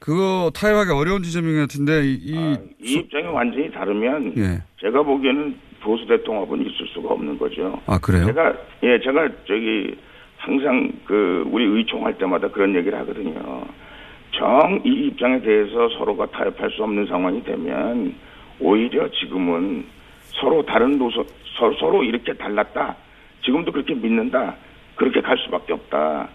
[0.00, 4.62] 그거 타협하기 어려운 지점인 것 같은데 이, 아, 이 입장이 완전히 다르면 예.
[4.80, 7.80] 제가 보기에는 보수 대통합은 있을 수가 없는 거죠.
[7.86, 8.26] 아 그래요?
[8.26, 9.94] 제가 예 제가 저기
[10.36, 13.64] 항상 그 우리 의총할 때마다 그런 얘기를 하거든요.
[14.32, 18.14] 정 이 입장에 대해서 서로가 타협할 수 없는 상황이 되면
[18.58, 19.86] 오히려 지금은
[20.40, 21.24] 서로 다른 노선,
[21.56, 22.96] 서로, 서로 이렇게 달랐다.
[23.44, 24.56] 지금도 그렇게 믿는다.
[24.96, 26.28] 그렇게 갈 수밖에 없다.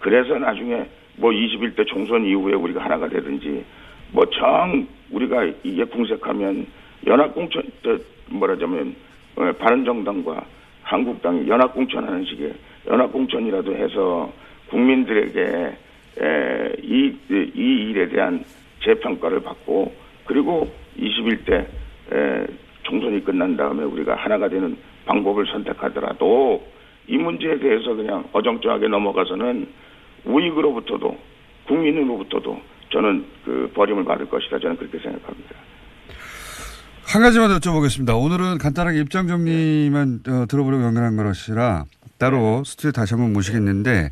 [0.00, 0.84] 그래서 나중에
[1.16, 3.64] 뭐 21대 총선 이후에 우리가 하나가 되든지
[4.12, 6.66] 뭐 정 우리가 이게 궁색하면
[7.06, 7.62] 연합공천,
[8.28, 8.94] 뭐라자면
[9.36, 10.44] 어, 바른정당과
[10.82, 12.54] 한국당이 연합공천하는 식의
[12.86, 14.32] 연합공천이라도 해서
[14.68, 15.76] 국민들에게
[16.20, 18.44] 에, 이, 이 일에 대한
[18.82, 19.92] 재평가를 받고
[20.26, 21.66] 그리고 21대
[22.82, 26.64] 총선이 끝난 다음에 우리가 하나가 되는 방법을 선택하더라도
[27.08, 29.66] 이 문제에 대해서 그냥 어정쩡하게 넘어가서는
[30.24, 31.16] 우익으로부터도
[31.66, 32.60] 국민으로부터도
[32.90, 35.56] 저는 그 버림을 받을 것이다 저는 그렇게 생각합니다.
[37.06, 38.20] 한 가지만 여쭤보겠습니다.
[38.20, 41.84] 오늘은 간단하게 입장 정리만 어, 들어보려고 연결한 것이라
[42.18, 42.70] 따로 네.
[42.70, 44.10] 스튜디오 다시 한번 모시겠는데 네.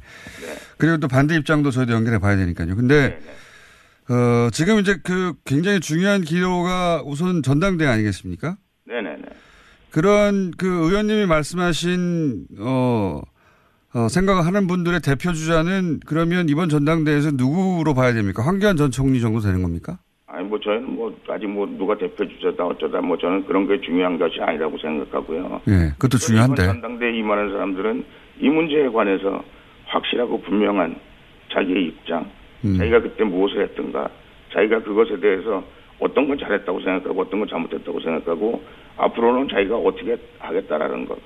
[0.78, 2.76] 그리고 또 반대 입장도 저희도 연결해 봐야 되니까요.
[2.76, 3.18] 근데 네.
[3.18, 4.14] 네.
[4.14, 8.56] 어, 지금 이제 그 굉장히 중요한 기로가 우선 전당대 아니겠습니까?
[8.86, 9.22] 네네네.
[9.90, 13.20] 그런 그 의원님이 말씀하신, 어,
[13.94, 18.44] 어, 생각을 하는 분들의 대표 주자는 그러면 이번 전당대회에서 누구로 봐야 됩니까?
[18.44, 19.98] 황교안 전 총리 정도 되는 겁니까?
[20.62, 24.78] 저희는 뭐, 아직 뭐, 누가 대표 주자다 어쩌다 뭐, 저는 그런 게 중요한 것이 아니라고
[24.78, 25.60] 생각하고요.
[25.68, 26.62] 예, 그것도 중요한데.
[26.62, 28.04] 전당대회 임하는 사람들은
[28.40, 29.42] 이 문제에 관해서
[29.86, 30.96] 확실하고 분명한
[31.52, 32.26] 자기의 입장,
[32.64, 32.78] 음.
[32.78, 34.08] 자기가 그때 무엇을 했던가,
[34.52, 35.62] 자기가 그것에 대해서
[36.02, 38.62] 어떤 건 잘했다고 생각하고 어떤 건 잘못했다고 생각하고
[38.96, 41.16] 앞으로는 자기가 어떻게 하겠다라는 것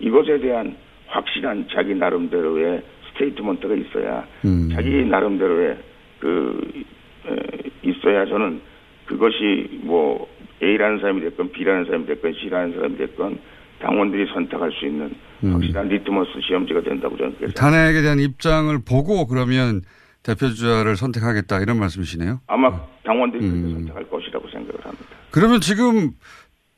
[0.00, 0.76] 이것에 대한
[1.06, 4.70] 확실한 자기 나름대로의 statement가 있어야 음.
[4.72, 5.76] 자기 나름대로의
[6.18, 6.84] 그
[7.26, 8.60] 에, 있어야 저는
[9.06, 10.26] 그것이 뭐
[10.62, 13.38] A라는 사람이 됐건 B라는 사람이 됐건 C라는 사람이 됐건
[13.80, 15.14] 당원들이 선택할 수 있는
[15.44, 15.52] 음.
[15.54, 19.82] 확실한 리트머스 시험지가 된다고 저는 탄핵에 대한 입장을 보고 그러면
[20.22, 22.40] 대표 주자를 선택하겠다 이런 말씀이시네요.
[22.46, 23.72] 아마 당원들이 음.
[23.72, 25.04] 선택할 것이라고 생각을 합니다.
[25.30, 26.12] 그러면 지금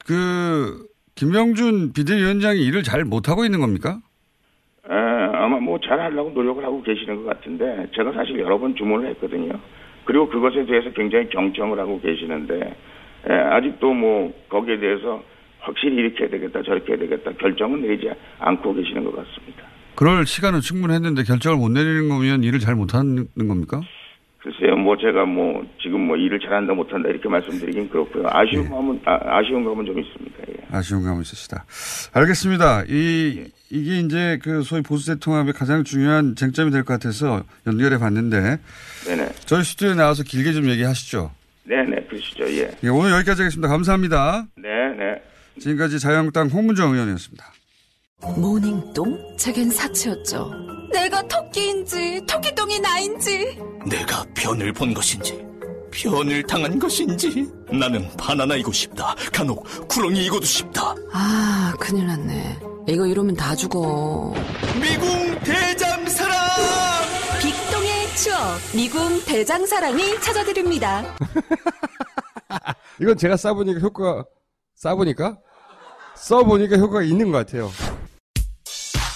[0.05, 4.01] 그 김명준 비대위원장이 일을 잘 못하고 있는 겁니까?
[4.89, 9.53] 에, 아마 뭐 잘하려고 노력을 하고 계시는 것 같은데 제가 사실 여러 번 주문을 했거든요.
[10.07, 12.75] 그리고 그것에 대해서 굉장히 경청을 하고 계시는데
[13.29, 15.23] 에, 아직도 뭐 거기에 대해서
[15.61, 19.64] 확실히 이렇게 해야 되겠다 저렇게 해야 되겠다 결정은 내리지 않고 계시는 것 같습니다.
[19.97, 23.81] 그럴 시간은 충분했는데 결정을 못 내리는 거면 일을 잘 못하는 겁니까?
[24.38, 28.25] 글쎄요, 뭐 제가 뭐 지금 뭐 일을 잘한다 못한다 이렇게 말씀드리긴 그렇고요.
[28.29, 28.68] 아쉬운 예.
[28.68, 30.37] 감은 아, 쉬운 감은 좀 있습니다.
[30.51, 30.55] 예.
[30.70, 31.64] 아쉬운 감은 있으시다.
[32.12, 32.85] 알겠습니다.
[32.88, 33.46] 이 예.
[33.70, 38.59] 이게 이제 그 소위 보수 대통합의 가장 중요한 쟁점이 될 것 같아서 연결해 봤는데.
[39.07, 39.29] 네네.
[39.46, 41.33] 저희 스튜디오에 나와서 길게 좀 얘기하시죠.
[41.64, 42.44] 네네, 그러시죠.
[42.44, 42.70] 예.
[42.85, 43.66] 예 오늘 여기까지 하겠습니다.
[43.66, 44.46] 감사합니다.
[44.55, 45.22] 네네.
[45.59, 47.44] 지금까지 자유한국당 홍문정 의원이었습니다.
[48.37, 49.37] 모닝똥?
[49.37, 50.50] 제겐 사치였죠.
[50.92, 55.44] 내가 토끼인지 토끼똥이 나인지 내가 변을 본 것인지
[55.90, 59.14] 변을 당한 것인지 나는 바나나이고 싶다.
[59.33, 60.94] 간혹 구렁이이고도 싶다.
[61.12, 62.59] 아 큰일 났네.
[62.88, 64.33] 이거 이러면 다 죽어.
[64.81, 66.37] 미궁 대장사랑!
[67.40, 68.38] 빅동의 추억
[68.74, 71.05] 미궁 대장사랑이 찾아드립니다.
[73.00, 74.24] 이건 제가 싸보니까 효과
[74.74, 75.38] 싸보니까
[76.16, 77.70] 써보니까 효과가 있는 것 같아요.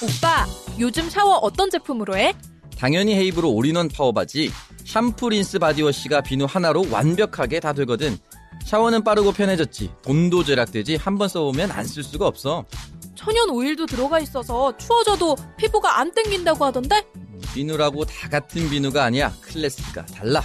[0.03, 0.47] 오빠,
[0.79, 2.35] 요즘 샤워 어떤 제품으로 해?
[2.79, 4.51] 당연히 헤이브로 올인원 파워바지.
[4.87, 8.17] 샴푸, 린스, body wash가 비누 하나로 완벽하게 다 되거든.
[8.65, 9.91] 샤워는 빠르고 편해졌지.
[10.03, 10.97] 돈도 절약되지.
[10.97, 12.65] 한 번 써보면 안 쓸 수가 없어.
[13.15, 17.05] 천연 오일도 들어가 있어서 추워져도 피부가 안 땡긴다고 하던데?
[17.53, 19.33] 비누라고 다 같은 비누가 아니야.
[19.43, 20.43] 클래스가 달라.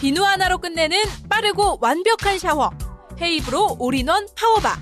[0.00, 0.98] 비누 하나로 끝내는
[1.28, 2.70] 빠르고 완벽한 샤워.
[3.20, 4.78] 헤이브로 올인원 파워바.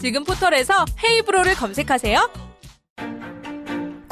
[0.00, 2.30] 지금 포털에서 헤이브로를 검색하세요.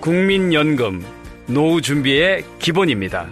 [0.00, 1.04] 국민연금,
[1.46, 3.28] 노후 준비의 기본입니다.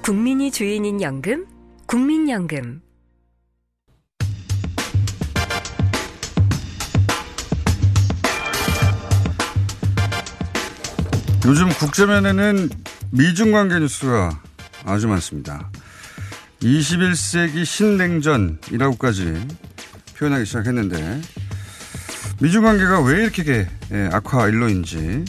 [0.00, 1.44] 국민이 주인인 연금,
[1.84, 2.80] 국민연금.
[11.44, 12.70] 요즘 국제면에는
[13.10, 14.40] 미중 관계 뉴스가
[14.86, 15.70] 아주 많습니다.
[16.62, 19.46] 21세기 신냉전이라고까지
[20.16, 21.20] 표현하기 시작했는데
[22.40, 25.24] 미중 관계가 왜 이렇게 예, 악화 일로인지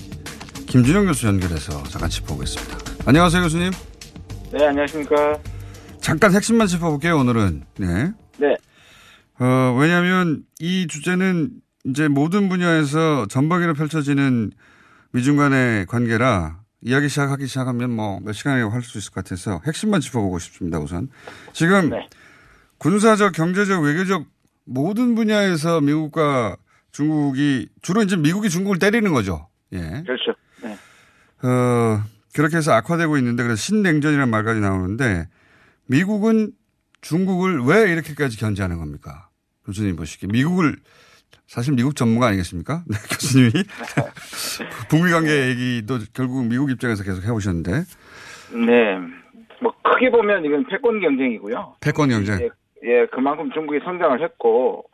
[0.71, 2.77] 김준영 교수 연결해서 잠깐 짚어보겠습니다.
[3.05, 3.71] 안녕하세요 교수님.
[4.53, 5.37] 네 안녕하십니까.
[5.99, 7.63] 잠깐 핵심만 짚어볼게요 오늘은.
[7.77, 8.13] 네.
[8.37, 8.55] 네.
[9.39, 11.49] 어, 왜냐하면 이 주제는
[11.85, 14.51] 이제 모든 분야에서 전방위로 펼쳐지는
[15.11, 19.99] 미중 간의 관계라 이야기 시작하기 시작하면 뭐 몇 시간이라고 할 수 있을 것 같아서 핵심만
[19.99, 21.09] 짚어보고 싶습니다, 우선.
[21.51, 22.07] 지금 네.
[22.77, 24.25] 군사적, 경제적, 외교적
[24.65, 26.55] 모든 분야에서 미국과
[26.93, 29.49] 중국이 주로 이제 미국이 중국을 때리는 거죠.
[29.73, 29.79] 예.
[30.05, 30.33] 그렇죠.
[31.43, 31.49] 네.
[31.49, 32.01] 어,
[32.33, 35.27] 그렇게 해서 악화되고 있는데 그래서 신냉전이라는 말까지 나오는데
[35.87, 36.51] 미국은
[37.01, 39.29] 중국을 왜 이렇게까지 견제하는 겁니까?
[39.65, 40.75] 교수님 보시기에 미국을
[41.47, 42.83] 사실 미국 전문가 아니겠습니까?
[42.87, 43.51] 네, 교수님이.
[44.89, 47.71] 북미 관계 얘기도 결국 미국 입장에서 계속 해오셨는데.
[48.53, 48.97] 네.
[49.61, 51.75] 뭐, 크게 보면 이건 패권 경쟁이고요.
[51.81, 52.39] 패권 경쟁.
[52.39, 52.49] 예,
[52.83, 54.85] 예, 그만큼 중국이 성장을 했고,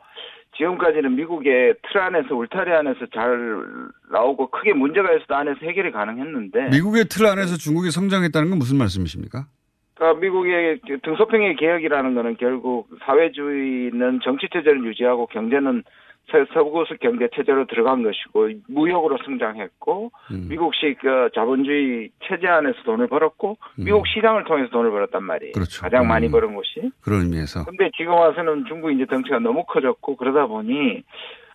[0.57, 3.63] 지금까지는 미국의 틀 안에서 울타리 안에서 잘
[4.11, 6.69] 나오고 크게 문제가 있어도 안에서 해결이 가능했는데.
[6.71, 9.45] 미국의 틀 안에서 중국이 성장했다는 건 무슨 말씀이십니까?
[9.95, 15.83] 그러니까 미국의 등소평의 개혁이라는 거는 결국 사회주의는 정치 체제를 유지하고 경제는
[16.53, 20.47] 서구식 경제 체제로 들어간 것이고 무역으로 성장했고 음.
[20.49, 23.85] 미국식 그 자본주의 체제 안에서 돈을 벌었고 음.
[23.85, 25.53] 미국 시장을 통해서 돈을 벌었단 말이에요.
[25.53, 25.81] 그렇죠.
[25.81, 26.09] 가장 음.
[26.09, 26.91] 많이 버는 곳이.
[27.01, 27.65] 그런 의미에서.
[27.65, 31.03] 근데 지금 와서는 중국 이제 덩치가 너무 커졌고 그러다 보니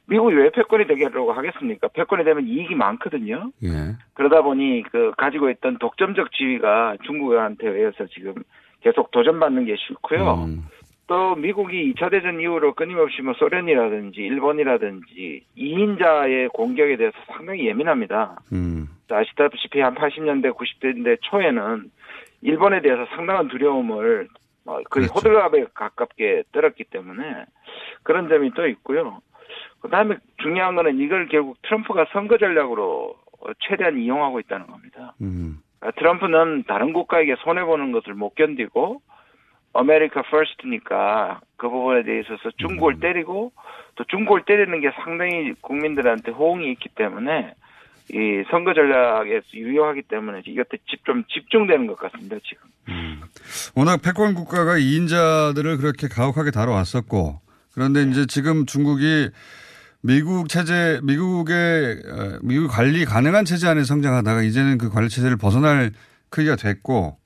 [0.06, 1.88] 미국이 왜 패권이 되려고 하겠습니까?
[1.88, 3.52] 패권이 되면 이익이 많거든요.
[3.62, 3.96] 예.
[4.14, 8.34] 그러다 보니 그 가지고 있던 독점적 지위가 중국한테 의해서 지금
[8.80, 10.48] 계속 도전받는 게 싫고요.
[11.02, 11.06] 음.
[11.06, 18.40] 또 미국이 2차 대전 이후로 끊임없이 뭐 소련이라든지 일본이라든지 2인자의 공격에 대해서 상당히 예민합니다.
[18.52, 18.88] 음.
[19.10, 21.90] 아시다시피 한 80년대, 90년대 초에는
[22.42, 24.28] 일본에 대해서 상당한 두려움을
[24.64, 25.12] 뭐 거의 그렇죠.
[25.14, 27.44] 호들갑에 가깝게 떨었기 때문에
[28.02, 29.20] 그런 점이 또 있고요.
[29.80, 33.16] 그 다음에 중요한 거는 이걸 결국 트럼프가 선거 전략으로
[33.60, 35.14] 최대한 이용하고 있다는 겁니다.
[35.20, 35.60] 음.
[35.96, 39.02] 트럼프는 다른 국가에게 손해보는 것을 못 견디고
[39.74, 43.00] America First니까 그 부분에 대해서 중국을 음.
[43.00, 43.52] 때리고
[43.94, 47.54] 또 중국을 때리는 게 상당히 국민들한테 호응이 있기 때문에
[48.12, 52.68] 이 선거 전략에서 유효하기 때문에 이것도 좀 집중되는 것 같습니다 지금.
[52.88, 53.22] 음.
[53.74, 57.40] 워낙 패권 국가가 2인자들을 그렇게 가혹하게 다뤄왔었고
[57.74, 59.30] 그런데 이제 지금 중국이
[60.02, 65.92] 미국 체제, 미국의 어, 미국 관리 가능한 체제 안에 성장하다가 이제는 그 관리 체제를 벗어날
[66.28, 67.21] 크기가 됐고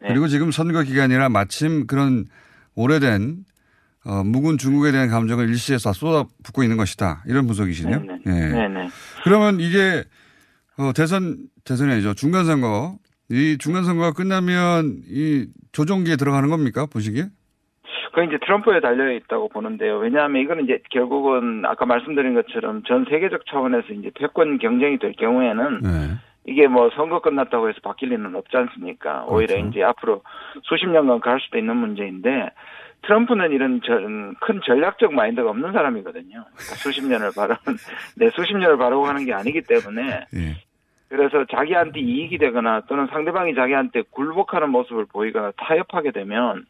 [0.00, 0.08] 네.
[0.08, 2.26] 그리고 지금 선거 기간이라 마침 그런
[2.74, 3.44] 오래된
[4.06, 7.24] 어, 묵은 중국에 대한 감정을 일시에 서 쏟아붓고 있는 것이다.
[7.26, 8.00] 이런 분석이시네요.
[8.00, 8.20] 네네.
[8.24, 8.48] 네.
[8.52, 8.68] 네.
[8.68, 8.88] 네.
[9.24, 10.04] 그러면 이게
[10.78, 12.14] 어, 대선 대선이 아니죠.
[12.14, 12.96] 중간 선거.
[13.30, 16.86] 이 중간 선거가 끝나면 이 조종기에 들어가는 겁니까?
[16.86, 17.24] 보시기에?
[18.14, 19.98] 그 이제 트럼프에 달려 있다고 보는데요.
[19.98, 25.80] 왜냐하면 이거는 이제 결국은 아까 말씀드린 것처럼 전 세계적 차원에서 이제 패권 경쟁이 될 경우에는
[25.82, 25.88] 네.
[26.48, 29.24] 이게 뭐 선거 끝났다고 해서 바뀔 리는 없지 않습니까?
[29.26, 29.34] 그렇죠.
[29.34, 30.22] 오히려 이제 앞으로
[30.62, 32.50] 수십 년간 갈 수도 있는 문제인데
[33.02, 36.30] 트럼프는 이런 전, 큰 전략적 마인드가 없는 사람이거든요.
[36.30, 37.58] 그러니까 수십 년을 바라,
[38.16, 40.26] 네, 수십 년을 바라고 하는 게 아니기 때문에.
[40.34, 40.56] 예.
[41.08, 46.66] 그래서 자기한테 이익이 되거나 또는 상대방이 자기한테 굴복하는 모습을 보이거나 타협하게 되면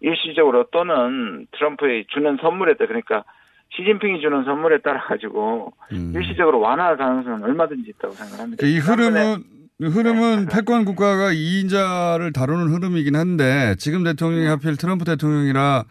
[0.00, 3.24] 일시적으로 또는 트럼프의 주는 선물에 따라 그러니까
[3.70, 6.12] 시진핑이 주는 선물에 따라 가지고 음.
[6.14, 8.66] 일시적으로 완화할 가능성은 얼마든지 있다고 생각합니다.
[8.66, 9.44] 이 흐름은
[9.80, 14.48] 흐름은 패권 국가가 2인자를 다루는 흐름이긴 한데 지금 대통령이 네.
[14.48, 15.84] 하필 트럼프 대통령이라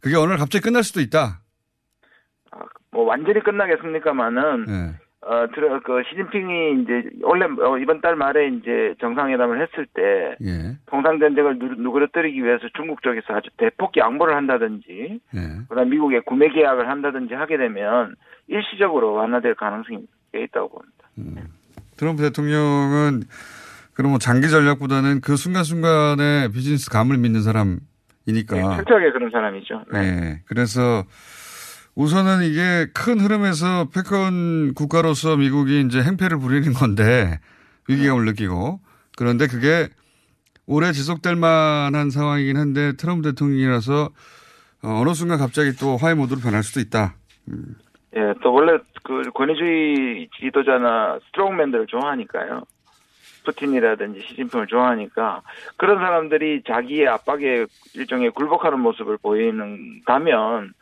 [0.00, 1.40] 그게 날 갑자기 끝날 수도 있다.
[2.90, 4.94] 뭐 완전히 끝나겠습니까마는 네.
[5.24, 10.76] 어, 들어, 그, 시진핑이 이제, 원래, 어, 이번 달 말에 이제 정상회담을 했을 때, 예.
[10.86, 15.40] 통상전쟁을 누, 누그러뜨리기 위해서 중국 쪽에서 아주 대폭 양보를 한다든지, 예.
[15.68, 18.16] 그 다음 미국에 구매 계약을 한다든지 하게 되면,
[18.48, 21.48] 일시적으로 완화될 가능성이 꽤 있다고 봅니다.
[21.96, 23.22] 트럼프 대통령은
[23.94, 28.56] 그럼 뭐 장기 전략보다는 그 순간순간에 비즈니스 감을 믿는 사람이니까.
[28.56, 29.84] 네, 철저하게 그런 사람이죠.
[29.92, 30.20] 네.
[30.20, 30.42] 네.
[30.46, 31.04] 그래서
[31.94, 37.38] 우선은 이게 큰 흐름에서 패권 국가로서 미국이 이제 행패를 부리는 건데
[37.88, 38.80] 위기감을 느끼고
[39.16, 39.88] 그런데 그게
[40.66, 44.10] 오래 지속될 만한 상황이긴 한데 트럼프 대통령이라서
[44.84, 47.14] 어, 어느 순간 갑자기 또 화해 모드로 변할 수도 있다.
[48.16, 52.62] 예, 또 원래 그 권위주의 지도자나 스트롱맨들을 좋아하니까요.
[53.44, 55.42] 푸틴이라든지 시진핑을 좋아하니까
[55.76, 60.72] 그런 사람들이 자기의 압박에 일종의 굴복하는 모습을 보이는다면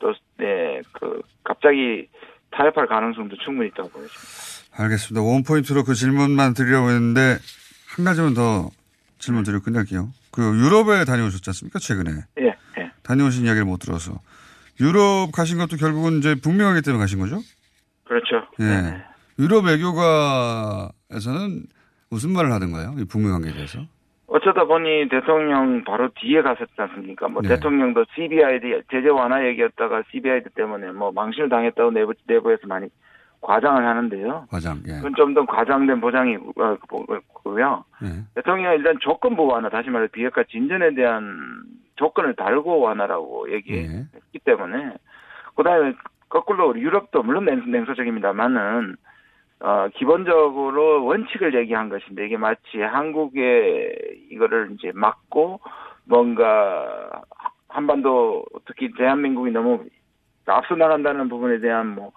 [0.00, 2.08] 또, 네, 그, 갑자기
[2.50, 4.82] 타협할 가능성도 충분히 있다고 보여집니다.
[4.82, 5.22] 알겠습니다.
[5.22, 7.36] 원포인트로 그 질문만 드리려고 했는데
[7.88, 8.70] 한 가지만 더
[9.18, 10.10] 질문 드리고 끝낼게요.
[10.30, 11.78] 그 유럽에 다녀오셨지 않습니까?
[11.78, 12.10] 최근에.
[12.40, 12.46] 예,
[12.78, 12.90] 예.
[13.02, 14.20] 다녀오신 이야기를 못 들어서.
[14.80, 17.40] 유럽 가신 것도 결국은 이제 북미 관계 때문에 가신 거죠?
[18.04, 18.46] 그렇죠.
[18.60, 19.02] 예.
[19.38, 21.66] 유럽 외교가에서는
[22.08, 22.94] 무슨 말을 하던가요?
[22.98, 23.86] 이 북미 관계에 대해서?
[24.30, 27.26] 어쩌다 보니 대통령 바로 뒤에 갔었지 않습니까?
[27.28, 27.48] 뭐 네.
[27.48, 32.88] 대통령도 CBI 제재 완화 얘기였다가 CBI 때문에 뭐 망신을 당했다고 내부 내부에서 많이
[33.40, 34.46] 과장을 하는데요.
[34.48, 34.80] 과장.
[34.86, 34.92] 예.
[34.94, 37.84] 그건 좀 더 과장된 보장이고요.
[38.04, 38.06] 예.
[38.36, 41.36] 대통령이 일단 조건부 완화, 다시 말해 비핵화 진전에 대한
[41.96, 44.94] 조건을 달고 완화라고 얘기했기 때문에
[45.56, 45.94] 그다음에
[46.28, 48.94] 거꾸로 유럽도 물론 냉, 냉소적입니다만은
[49.60, 53.94] 어, 기본적으로 원칙을 얘기한 것인데 이게 마치 한국의
[54.30, 55.60] 이거를 이제 막고
[56.04, 57.22] 뭔가
[57.68, 59.84] 한반도 특히 대한민국이 너무
[60.46, 62.12] 앞서 나간다는 부분에 대한 뭐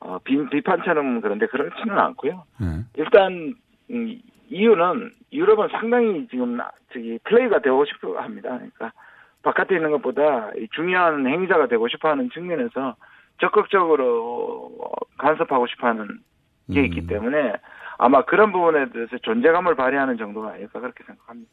[0.00, 2.44] 어, 비, 비판처럼 그런데 그렇지는 않고요.
[2.62, 2.66] 예.
[2.96, 3.54] 일단
[3.90, 8.50] 음, 이유는 유럽은 상당히 지금 나- 저기 플레이가 되고 싶어 합니다.
[8.50, 8.92] 그러니까
[9.42, 12.94] 바깥에 있는 것보다 이 중요한 행위자가 되고 싶어 하는 측면에서
[13.40, 14.70] 적극적으로
[15.18, 16.20] 간섭하고 싶어 하는
[16.72, 16.84] 게 음.
[16.86, 17.52] 있기 때문에
[17.98, 21.50] 아마 그런 부분에 대해서 존재감을 발휘하는 정도가 아닐까 그렇게 생각합니다.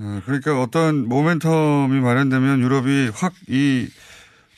[0.00, 3.88] 어, 그러니까 어떤 모멘텀이 마련되면 유럽이 확 이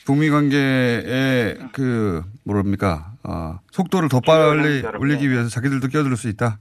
[0.05, 6.59] 북미 관계의 그 뭐랍니까 어, 속도를 더 빨리 올리기 위해서 자기들도 끼어들 수 있다.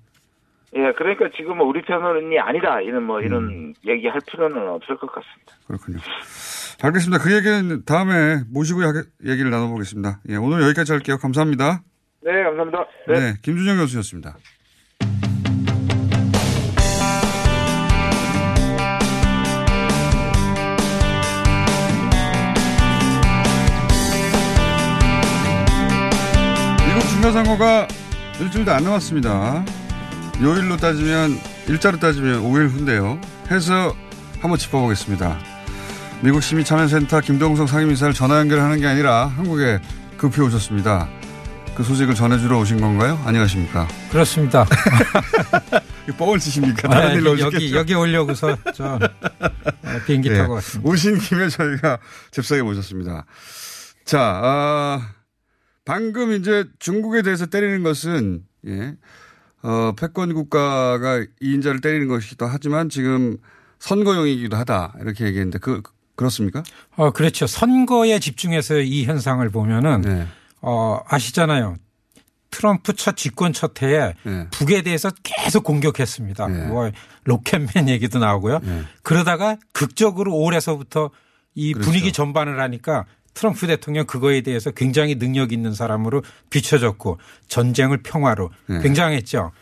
[0.75, 5.53] 예, 그러니까 지금은 우리 편이 아니다 이런 뭐 이런 얘기할 필요는 없을 것 같습니다.
[5.67, 5.99] 그렇군요.
[6.83, 7.23] 알겠습니다.
[7.23, 8.93] 그 얘기는 다음에 모시고 야-
[9.27, 10.21] 얘기를 나눠보겠습니다.
[10.31, 11.19] 예, 오늘 여기까지 할게요.
[11.21, 11.83] 감사합니다.
[12.25, 12.87] 네, 감사합니다.
[13.09, 14.37] 네, 김준영 교수였습니다.
[26.87, 27.89] 미국 중간선거가
[28.41, 29.65] 일주일도 안 남았습니다.
[30.41, 31.33] 요일로 따지면
[31.69, 33.21] 일자로 따지면 5일 후인데요.
[33.51, 33.95] 해서
[34.41, 35.39] 한번 짚어보겠습니다.
[36.23, 39.81] 미국 시민참여센터 김동석 상임이사를 전화 연결하는 게 아니라 한국에
[40.17, 41.09] 급히 오셨습니다.
[41.75, 43.19] 그 소식을 전해주러 오신 건가요?
[43.25, 43.89] 안녕하십니까?
[44.11, 44.67] 그렇습니다.
[46.19, 46.89] 뻥을 치십니까?
[46.89, 47.77] 다른 아, 일로 여기 오셨겠죠?
[47.77, 48.99] 여기 오려고서 저 어,
[50.07, 50.39] 비행기 네.
[50.39, 50.91] 타고 왔습니다.
[50.91, 51.99] 오신 김에 저희가
[52.31, 53.25] 잽싸게 모셨습니다.
[54.05, 55.15] 자, 아,
[55.85, 58.95] 방금 이제 중국에 대해서 때리는 것은, 예,
[59.63, 63.39] 어, 패권 국가가 이인자를 때리는 것이기도 하지만 지금
[63.79, 64.97] 선거용이기도 하다.
[65.01, 65.81] 이렇게 얘기했는데, 그,
[66.17, 66.63] 그렇습니까?
[66.97, 67.47] 어 그렇죠.
[67.47, 70.27] 선거에 집중해서 이 현상을 보면은 네.
[70.63, 71.77] 어 아시잖아요.
[72.51, 74.47] 트럼프 첫 집권 첫 해에 네.
[74.51, 76.49] 북에 대해서 계속 공격했습니다.
[76.69, 76.91] 뭐
[77.25, 78.61] 로켓맨 얘기도 나오고요.
[79.03, 81.11] 그러다가 극적으로 올해서부터
[81.55, 81.91] 이 그렇죠.
[81.91, 88.81] 분위기 전반을 하니까 트럼프 대통령 그거에 대해서 굉장히 능력 있는 사람으로 비춰졌고 전쟁을 평화로 네.
[88.81, 89.53] 굉장했죠.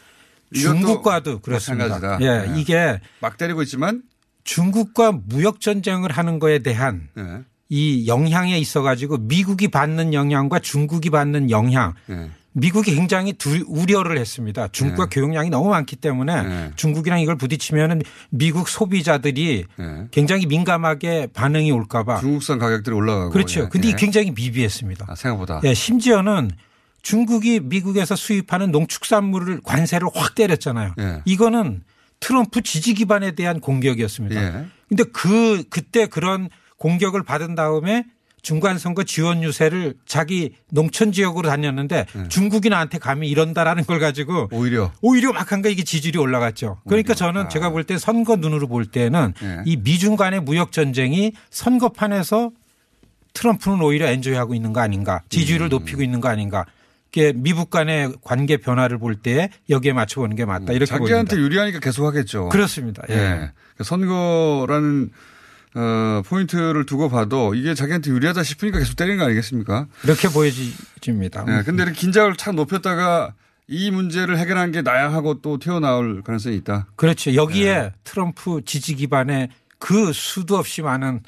[0.53, 1.89] 중국과도 그렇습니다.
[1.89, 2.27] 마찬가지다.
[2.27, 2.61] 예, 네.
[2.61, 4.03] 이게 막 때리고 있지만
[4.43, 7.45] 중국과 무역 전쟁을 하는 거에 대한 네.
[7.71, 12.29] 이 영향에 있어 가지고 미국이 받는 영향과 중국이 받는 영향 네.
[12.53, 14.67] 미국이 굉장히 두, 우려를 했습니다.
[14.73, 20.05] 중국과 교역량이 너무 많기 때문에 중국이랑 이걸 부딪히면 미국 소비자들이 네.
[20.11, 22.19] 굉장히 민감하게 반응이 올까봐.
[22.19, 23.31] 중국산 가격들이 올라가고.
[23.31, 23.61] 그렇죠.
[23.61, 23.69] 예.
[23.69, 23.93] 근데 예.
[23.97, 25.07] 굉장히 미비했습니다.
[25.09, 25.61] 아, 생각보다.
[25.63, 26.51] 예, 심지어는
[27.03, 30.95] 중국이 미국에서 수입하는 농축산물을 관세를 확 때렸잖아요.
[30.99, 31.23] 예.
[31.25, 31.83] 이거는
[32.19, 34.43] 트럼프 지지 기반에 대한 공격이었습니다.
[34.43, 34.67] 예.
[34.89, 36.49] 근데 그 그때 그런
[36.85, 38.05] 공격을 받은 다음에
[38.43, 42.29] 중간 선거 지원 유세를 자기 농촌 지역으로 다녔는데 네.
[42.31, 46.79] 중국이 나한테 감히 이런다라는 걸 가지고 오히려 오히려 막 한 거 이게 지지율이 올라갔죠.
[46.89, 47.49] 그러니까 저는 아.
[47.49, 49.59] 제가 볼 때 선거 눈으로 볼 때는 네.
[49.67, 52.51] 이 미중 간의 무역 전쟁이 선거판에서
[53.35, 55.69] 트럼프는 오히려 엔조이하고 있는 거 아닌가 지지율을 음.
[55.69, 56.65] 높이고 있는 거 아닌가
[57.13, 61.37] 이게 미국 간의 관계 변화를 볼 때 여기에 맞춰보는 게 맞다 이렇게 자기한테 보입니다.
[61.37, 62.49] 유리하니까 계속 하겠죠.
[62.49, 63.03] 그렇습니다.
[63.11, 63.15] 예.
[63.15, 63.51] 예.
[63.85, 65.11] 선거라는
[65.75, 69.87] 어, 포인트를 두고 봐도 이게 자기한테 유리하다 싶으니까 계속 때리는 거 아니겠습니까?
[70.03, 71.45] 그렇게 보여집니다.
[71.45, 73.35] 네, 근데 이렇게 긴장을 착 높였다가
[73.69, 76.89] 이 문제를 해결한 게 나야 하고 또 튀어나올 가능성이 있다.
[76.97, 77.35] 그렇죠.
[77.35, 77.93] 여기에 네.
[78.03, 79.49] 트럼프 지지 기반의
[79.79, 81.21] 그 수도 없이 많은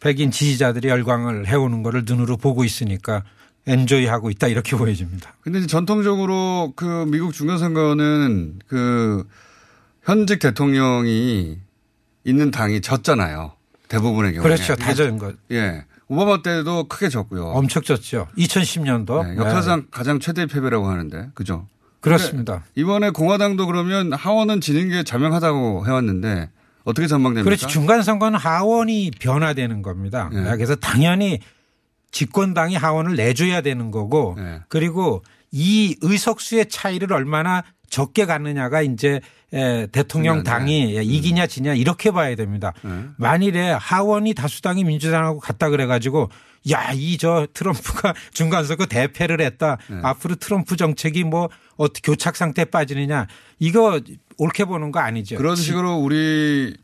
[0.00, 3.22] 백인 지지자들이 열광을 해오는 거를 눈으로 보고 있으니까
[3.68, 5.34] 엔조이하고 있다 이렇게 보여집니다.
[5.40, 9.24] 근데 전통적으로 그 미국 중간선거는 그
[10.02, 11.58] 현직 대통령이
[12.24, 13.52] 있는 당이 졌잖아요.
[13.88, 14.42] 대부분의 경우에.
[14.42, 14.76] 그렇죠.
[14.76, 15.34] 다전 것.
[15.50, 15.84] 예.
[16.08, 17.48] 오바마 때도 크게 졌고요.
[17.48, 18.28] 엄청 졌죠.
[18.38, 19.26] 2010년도.
[19.26, 19.86] 네, 역사상 네.
[19.90, 21.30] 가장 최대 패배라고 하는데.
[21.34, 21.66] 그죠?
[22.00, 22.64] 그렇습니다.
[22.76, 26.48] 이번에 공화당도 그러면 하원은 지는 게 자명하다고 해왔는데
[26.84, 27.44] 어떻게 전망됩니까?
[27.44, 27.66] 그렇지.
[27.66, 30.30] 중간 선거는 하원이 변화되는 겁니다.
[30.32, 30.42] 네.
[30.56, 31.40] 그래서 당연히
[32.10, 34.60] 집권당이 하원을 내줘야 되는 거고 네.
[34.68, 39.20] 그리고 이 의석수의 차이를 얼마나 적게 갖느냐가 이제
[39.92, 41.02] 대통령 당이 네.
[41.02, 42.72] 이기냐 지냐 이렇게 봐야 됩니다.
[42.82, 42.90] 네.
[43.16, 46.28] 만일에 하원이 다수당이 민주당하고 같다 그래가지고
[46.70, 49.78] 야, 이 저 트럼프가 중간 선거 대패를 했다.
[49.88, 49.98] 네.
[50.02, 53.26] 앞으로 트럼프 정책이 뭐 어떻게 교착 상태에 빠지느냐.
[53.58, 54.00] 이거
[54.36, 55.36] 옳게 보는 거 아니죠.
[55.36, 56.76] 그런 식으로 우리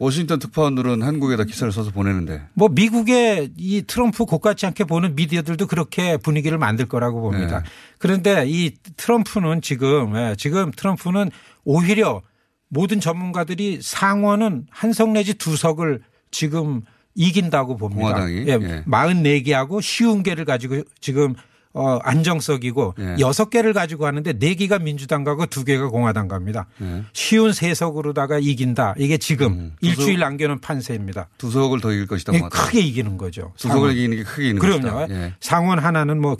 [0.00, 2.42] 워싱턴 특파원들은 한국에다 기사를 써서 보내는데.
[2.54, 7.60] 뭐 미국의 이 트럼프 곧같지 않게 보는 미디어들도 그렇게 분위기를 만들 거라고 봅니다.
[7.60, 7.64] 네.
[7.98, 11.30] 그런데 이 트럼프는 지금 예, 지금 트럼프는
[11.64, 12.22] 오히려
[12.68, 16.80] 모든 전문가들이 상원은 한 석 내지 두 석을 지금
[17.14, 18.00] 이긴다고 봅니다.
[18.00, 18.84] 공화당이 예, 예.
[18.86, 21.34] 44개하고 쉬운 개를 가지고 지금
[21.72, 23.16] 어, 안정석이고 예.
[23.20, 23.58] 여섯 예.
[23.58, 26.66] 개를 가지고 하는데 네 개가 민주당 가고 두 개가 공화당 갑니다.
[26.82, 27.04] 예.
[27.12, 28.94] 쉬운 세석으로다가 이긴다.
[28.98, 31.28] 이게 지금 음, 일주일 남겨놓은 판세입니다.
[31.38, 32.34] 두 석을 더 이길 것이다.
[32.34, 33.52] 예, 크게 이기는 거죠.
[33.56, 34.98] 두 석을 이기는 게 크게 이기는 그럼요.
[34.98, 35.14] 것이다.
[35.14, 35.34] 예.
[35.40, 36.36] 상원 하나는 뭐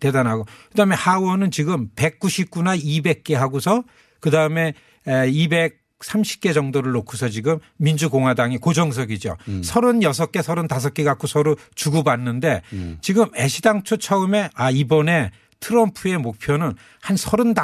[0.00, 3.84] 대단하고 그다음에 하원은 지금 199나 200개 하고서
[4.20, 4.74] 그다음에
[5.06, 9.36] 200 30개 정도를 놓고서 지금 민주공화당이 고정석이죠.
[9.48, 9.62] 음.
[9.62, 12.98] 36개, 35개 갖고 서로 주고받는데 음.
[13.00, 15.30] 지금 애시당초 처음에 아, 이번에
[15.60, 17.54] 트럼프의 목표는 한 35,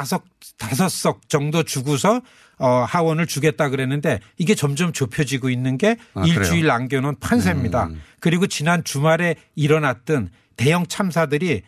[0.57, 2.21] 5석 정도 주고서
[2.57, 6.67] 어, 하원을 주겠다 그랬는데 이게 점점 좁혀지고 있는 게 아, 일주일 그래요?
[6.67, 7.87] 남겨놓은 판세입니다.
[7.87, 8.01] 음.
[8.19, 11.63] 그리고 지난 주말에 일어났던 대형 참사들이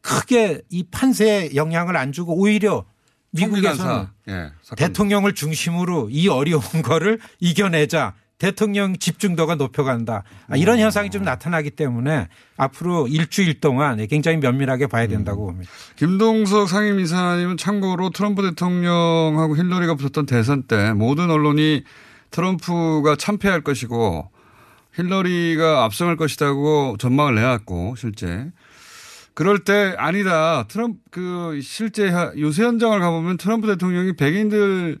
[0.00, 2.84] 크게 이 판세에 영향을 안 주고 오히려
[3.34, 10.24] 미국에서는 예, 대통령을 중심으로 이 어려운 거를 이겨내자 대통령 집중도가 높여간다.
[10.48, 15.52] 아, 이런 현상이 좀 나타나기 때문에 앞으로 일주일 동안 굉장히 면밀하게 봐야 된다고 음.
[15.52, 15.70] 봅니다.
[15.96, 21.84] 김동석 상임이사님은 참고로 트럼프 대통령하고 힐러리가 붙었던 대선 때 모든 언론이
[22.32, 24.30] 트럼프가 참패할 것이고
[24.94, 28.50] 힐러리가 압승할 것이라고 전망을 내왔고 실제
[29.34, 30.64] 그럴 때 아니다.
[30.68, 34.98] 트럼프 그 실제 요새 현장을 가보면 트럼프 대통령이 백인들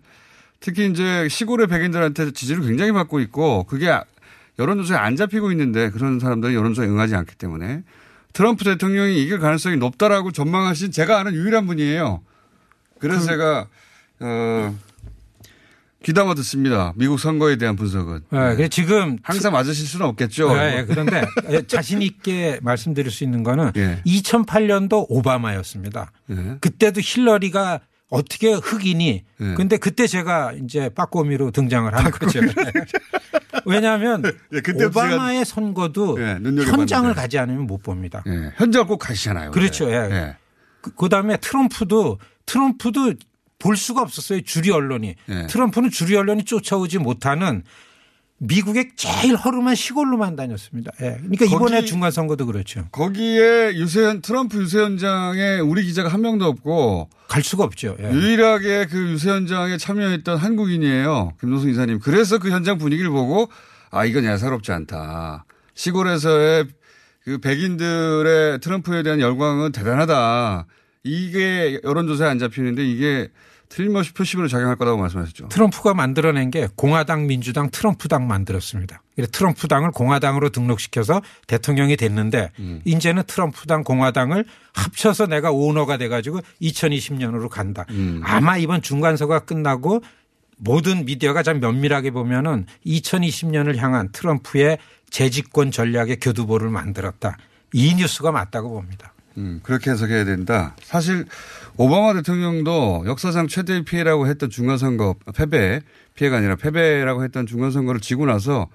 [0.60, 3.96] 특히 이제 시골의 백인들한테 지지를 굉장히 받고 있고 그게
[4.58, 7.84] 여론조사에 안 잡히고 있는데 그런 사람들은 여론조사에 응하지 않기 때문에
[8.32, 12.22] 트럼프 대통령이 이길 가능성이 높다라고 전망하신 제가 아는 유일한 분이에요.
[12.98, 13.66] 그래서 그, 제가
[14.20, 14.78] 어
[16.04, 16.92] 귀담아 듣습니다.
[16.96, 18.20] 미국 선거에 대한 분석은.
[18.30, 20.54] 네, 그 지금 항상 맞으실 수는 없겠죠.
[20.54, 21.24] 네, 그런데
[21.66, 24.02] 자신 있게 말씀드릴 수 있는 거는 예.
[24.06, 26.12] 2008년도 오바마였습니다.
[26.30, 26.56] 예.
[26.60, 27.80] 그때도 힐러리가
[28.10, 29.54] 어떻게 흑인이 예.
[29.54, 32.40] 근데 그때 제가 이제 빠꼬미로 등장을 한 거죠.
[33.64, 38.22] 왜냐하면 예, 오바마의 선거도 예, 현장을 가지 않으면 못 봅니다.
[38.26, 39.52] 예, 현장을 꼭 가시잖아요.
[39.52, 39.90] 그렇죠.
[39.90, 40.36] 예.
[40.82, 43.14] 그, 그다음에 트럼프도 트럼프도
[43.64, 44.42] 볼 수가 없었어요.
[44.42, 45.14] 주류 언론이.
[45.24, 45.46] 네.
[45.46, 47.62] 트럼프는 주류 언론이 쫓아오지 못하는
[48.36, 50.92] 미국의 제일 허름한 시골로만 다녔습니다.
[51.00, 51.16] 예.
[51.16, 52.86] 그러니까 이번에 중간 선거도 그렇죠.
[52.92, 57.96] 거기에 유세현 트럼프 유세현장에 우리 기자가 한 명도 없고 갈 수가 없죠.
[58.00, 58.10] 예.
[58.12, 61.32] 유일하게 그 유세현장에 참여했던 한국인이에요.
[61.40, 62.00] 김동수 이사님.
[62.00, 63.48] 그래서 그 현장 분위기를 보고
[63.90, 65.46] 아 이건 예사롭지 않다.
[65.72, 66.66] 시골에서의
[67.24, 70.66] 그 백인들의 트럼프에 대한 열광은 대단하다.
[71.04, 73.30] 이게 여론조사에 안 잡히는데 이게
[73.74, 75.48] 틀림없이 표심으로 작용할 거라고 말씀하셨죠.
[75.48, 79.02] 트럼프가 만들어낸 게 공화당, 민주당, 트럼프당 만들었습니다.
[79.32, 82.82] 트럼프당을 공화당으로 등록시켜서 대통령이 됐는데 음.
[82.84, 84.44] 이제는 트럼프당, 공화당을
[84.74, 87.84] 합쳐서 내가 오너가 돼가지고 2020년으로 간다.
[87.90, 88.20] 음.
[88.22, 90.02] 아마 이번 중간서가 끝나고
[90.56, 94.78] 모든 미디어가 참 면밀하게 보면은 2020년을 향한 트럼프의
[95.10, 97.38] 재집권 전략의 교두보를 만들었다.
[97.72, 99.13] 이 뉴스가 맞다고 봅니다.
[99.36, 100.76] 음, 그렇게 해석해야 된다.
[100.82, 101.24] 사실
[101.76, 105.80] 오바마 대통령도 역사상 최대의 피해라고 했던 중간선거 패배
[106.14, 108.68] 피해가 아니라 패배라고 했던 중간선거를 지고 나서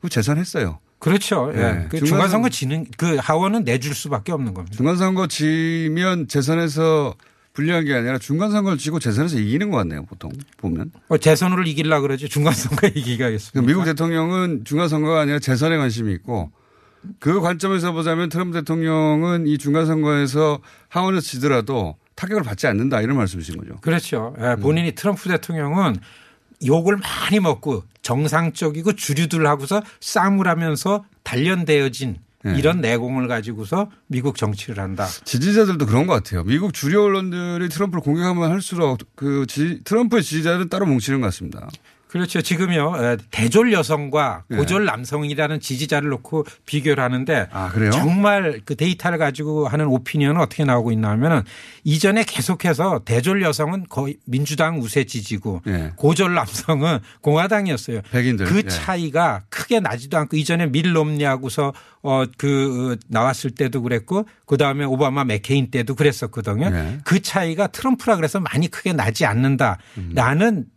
[0.00, 0.78] 그 재산했어요.
[0.98, 1.52] 그렇죠.
[1.54, 1.58] 예.
[1.58, 1.86] 네.
[1.90, 4.76] 그 중간선거 지는 그 하원은 내줄 수밖에 없는 겁니다.
[4.76, 7.14] 중간선거 지면 재선에서
[7.52, 10.04] 불리한 게 아니라 중간선거를 지고 재선에서 이기는 것 같네요.
[10.04, 10.92] 보통 보면.
[11.08, 13.66] 어, 재선으로 이기려 그러지 중간선거 이기가겠습니다.
[13.66, 16.50] 미국 대통령은 중간선거가 아니라 재선에 관심이 있고
[17.18, 23.76] 그 관점에서 보자면 트럼프 대통령은 이 중간선거에서 하원에서 지더라도 타격을 받지 않는다 이런 말씀이신 거죠.
[23.80, 24.34] 그렇죠.
[24.40, 24.94] 예, 본인이 음.
[24.94, 25.96] 트럼프 대통령은
[26.64, 32.54] 욕을 많이 먹고 정상적이고 주류들 하고서 싸움을 하면서 단련되어진 네.
[32.56, 35.06] 이런 내공을 가지고서 미국 정치를 한다.
[35.24, 36.44] 지지자들도 그런 것 같아요.
[36.44, 41.68] 미국 주류 언론들이 트럼프를 공격하면 할수록 그 지, 트럼프의 지지자들은 따로 뭉치는 것 같습니다.
[42.08, 42.40] 그렇죠.
[42.40, 44.56] 지금요 대졸 여성과 네.
[44.56, 44.92] 고졸 네.
[44.92, 51.10] 남성이라는 지지자를 놓고 비교를 하는데 아, 정말 그 데이터를 가지고 하는 오피니언은 어떻게 나오고 있나
[51.10, 51.42] 하면은
[51.84, 55.92] 이전에 계속해서 대졸 여성은 거의 민주당 우세 지지고 네.
[55.96, 58.02] 고졸 남성은 공화당이었어요.
[58.10, 58.46] 백인들.
[58.46, 58.62] 그 예.
[58.62, 59.46] 차이가 네.
[59.50, 65.70] 크게 나지도 않고 이전에 밀 롬니하고서 어그 어, 나왔을 때도 그랬고 그 다음에 오바마 맥케인
[65.72, 66.70] 때도 그랬었거든요.
[66.70, 66.98] 네.
[67.04, 70.75] 그 차이가 트럼프라 그래서 많이 크게 나지 않는다라는 음.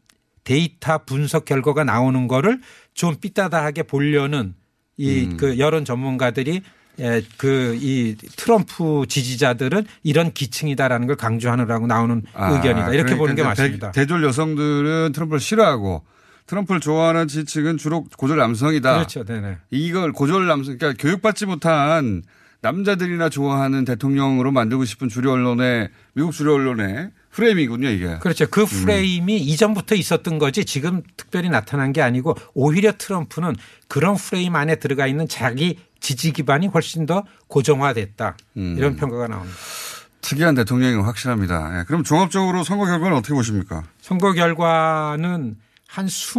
[0.49, 2.59] 데이터 분석 결과가 나오는 거를
[2.95, 4.55] 좀 삐따다하게 보려는
[4.97, 5.59] 이그 음.
[5.59, 6.61] 여론 전문가들이
[6.99, 12.87] 예, 그 이 트럼프 지지자들은 이런 기층이다라는 걸 강조하느라고 나오는 아, 의견이다.
[12.93, 13.91] 이렇게 그러니까 보는 게 맞습니다.
[13.91, 16.03] 대, 졸 여성들은 트럼프를 싫어하고
[16.47, 18.95] 트럼프를 좋아하는 지층은 주로 고졸 남성이다.
[18.95, 19.23] 그렇죠.
[19.23, 19.57] 네네.
[19.69, 22.23] 이걸 고졸 남성, 그러니까 교육받지 못한
[22.61, 28.17] 남자들이나 좋아하는 대통령으로 만들고 싶은 주류 언론의 미국 주류 언론의 프레임이군요, 이게.
[28.19, 28.47] 그렇죠.
[28.49, 28.65] 그 음.
[28.65, 29.39] 프레임이 음.
[29.39, 33.55] 이전부터 있었던 거지 지금 특별히 나타난 게 아니고 오히려 트럼프는
[33.87, 38.37] 그런 프레임 안에 들어가 있는 자기 지지 기반이 훨씬 더 고정화됐다.
[38.57, 38.75] 음.
[38.77, 39.57] 이런 평가가 나옵니다.
[40.21, 41.79] 특이한 대통령이 확실합니다.
[41.79, 41.83] 예.
[41.85, 43.83] 그럼 종합적으로 선거 결과는 어떻게 보십니까?
[44.01, 45.55] 선거 결과는
[45.87, 46.37] 한 20,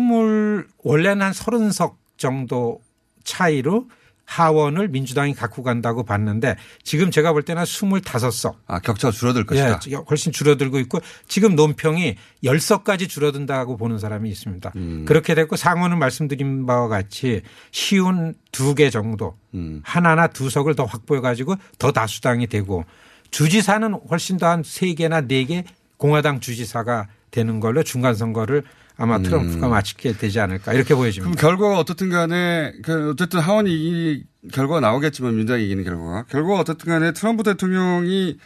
[0.85, 2.81] 원래는 한 30석 정도
[3.25, 3.89] 차이로
[4.31, 6.55] 하원을 민주당이 갖고 간다고 봤는데
[6.85, 8.55] 지금 제가 볼 때는 25석.
[8.69, 9.81] 아, 격차가 줄어들 것이다.
[9.89, 12.15] 예, 훨씬 줄어들고 있고 지금 논평이
[12.45, 14.73] 10석까지 줄어든다고 보는 사람이 있습니다.
[14.77, 15.05] 음.
[15.05, 19.81] 그렇게 됐고 상원은 말씀드린 바와 같이 쉬운 두 개 정도 음.
[19.85, 22.85] 하나나 두 석을 더 확보해 가지고 더 다수당이 되고
[23.33, 25.65] 주지사는 훨씬 더 한 세 개나 네 개
[25.97, 28.63] 공화당 주지사가 되는 걸로 중간 선거를
[29.01, 29.23] 아마 음.
[29.23, 29.71] 트럼프가 음.
[29.71, 31.35] 마치게 되지 않을까 이렇게 보여집니다.
[31.35, 36.93] 그럼 결과가 어떻든 간에 그 어쨌든 하원이 이 결과가 나오겠지만 민주당이 이기는 결과가 결과가 어떻든
[36.93, 38.37] 간에 트럼프 대통령이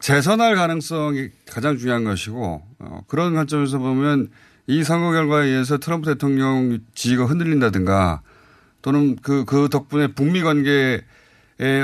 [0.00, 4.28] 재선할 가능성이 가장 중요한 것이고 어, 그런 관점에서 보면
[4.66, 8.22] 이 선거 결과에 의해서 트럼프 대통령 지위가 흔들린다든가
[8.82, 11.00] 또는 그, 그 덕분에 북미 관계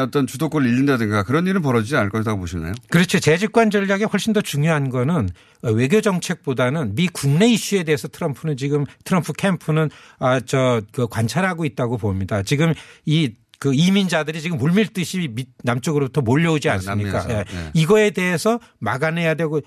[0.02, 2.74] 어떤 주도권을 잃는다든가 그런 일은 벌어지지 않을 거라고 보시나요?
[2.90, 3.18] 그렇죠.
[3.18, 5.30] 재집권 전략이 훨씬 더 중요한 거는
[5.62, 11.96] 외교 정책보다는 미 국내 이슈에 대해서 트럼프는 지금 트럼프 캠프는 아, 저, 그 관찰하고 있다고
[11.96, 12.42] 봅니다.
[12.42, 12.74] 지금
[13.06, 17.26] 이그 이민자들이 지금 물밀듯이 남쪽으로부터 몰려오지 네, 않습니까?
[17.26, 17.70] 네, 네.
[17.72, 19.60] 이거에 대해서 막아내야 되고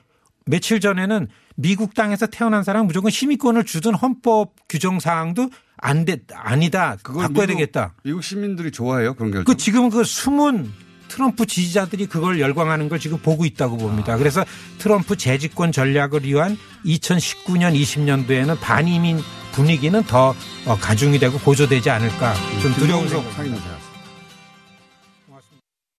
[0.45, 5.49] 며칠 전에는 미국 땅에서 태어난 사람 무조건 시민권을 주던 헌법 규정 사항도
[5.85, 6.97] 안 돼, 아니다.
[7.03, 7.93] 바꿔야 미국, 되겠다.
[8.03, 9.45] 미국 시민들이 좋아해요 그런 결정.
[9.45, 10.71] 그 지금 그 숨은
[11.07, 14.13] 트럼프 지지자들이 그걸 열광하는 걸 지금 보고 있다고 봅니다.
[14.13, 14.17] 아.
[14.17, 14.43] 그래서
[14.79, 19.19] 트럼프 재집권 전략을 위한 2019년 20년도에는 반이민
[19.51, 22.33] 분위기는 더 어, 가중이 되고 고조되지 않을까
[22.63, 23.74] 좀 두려운 생각입니다.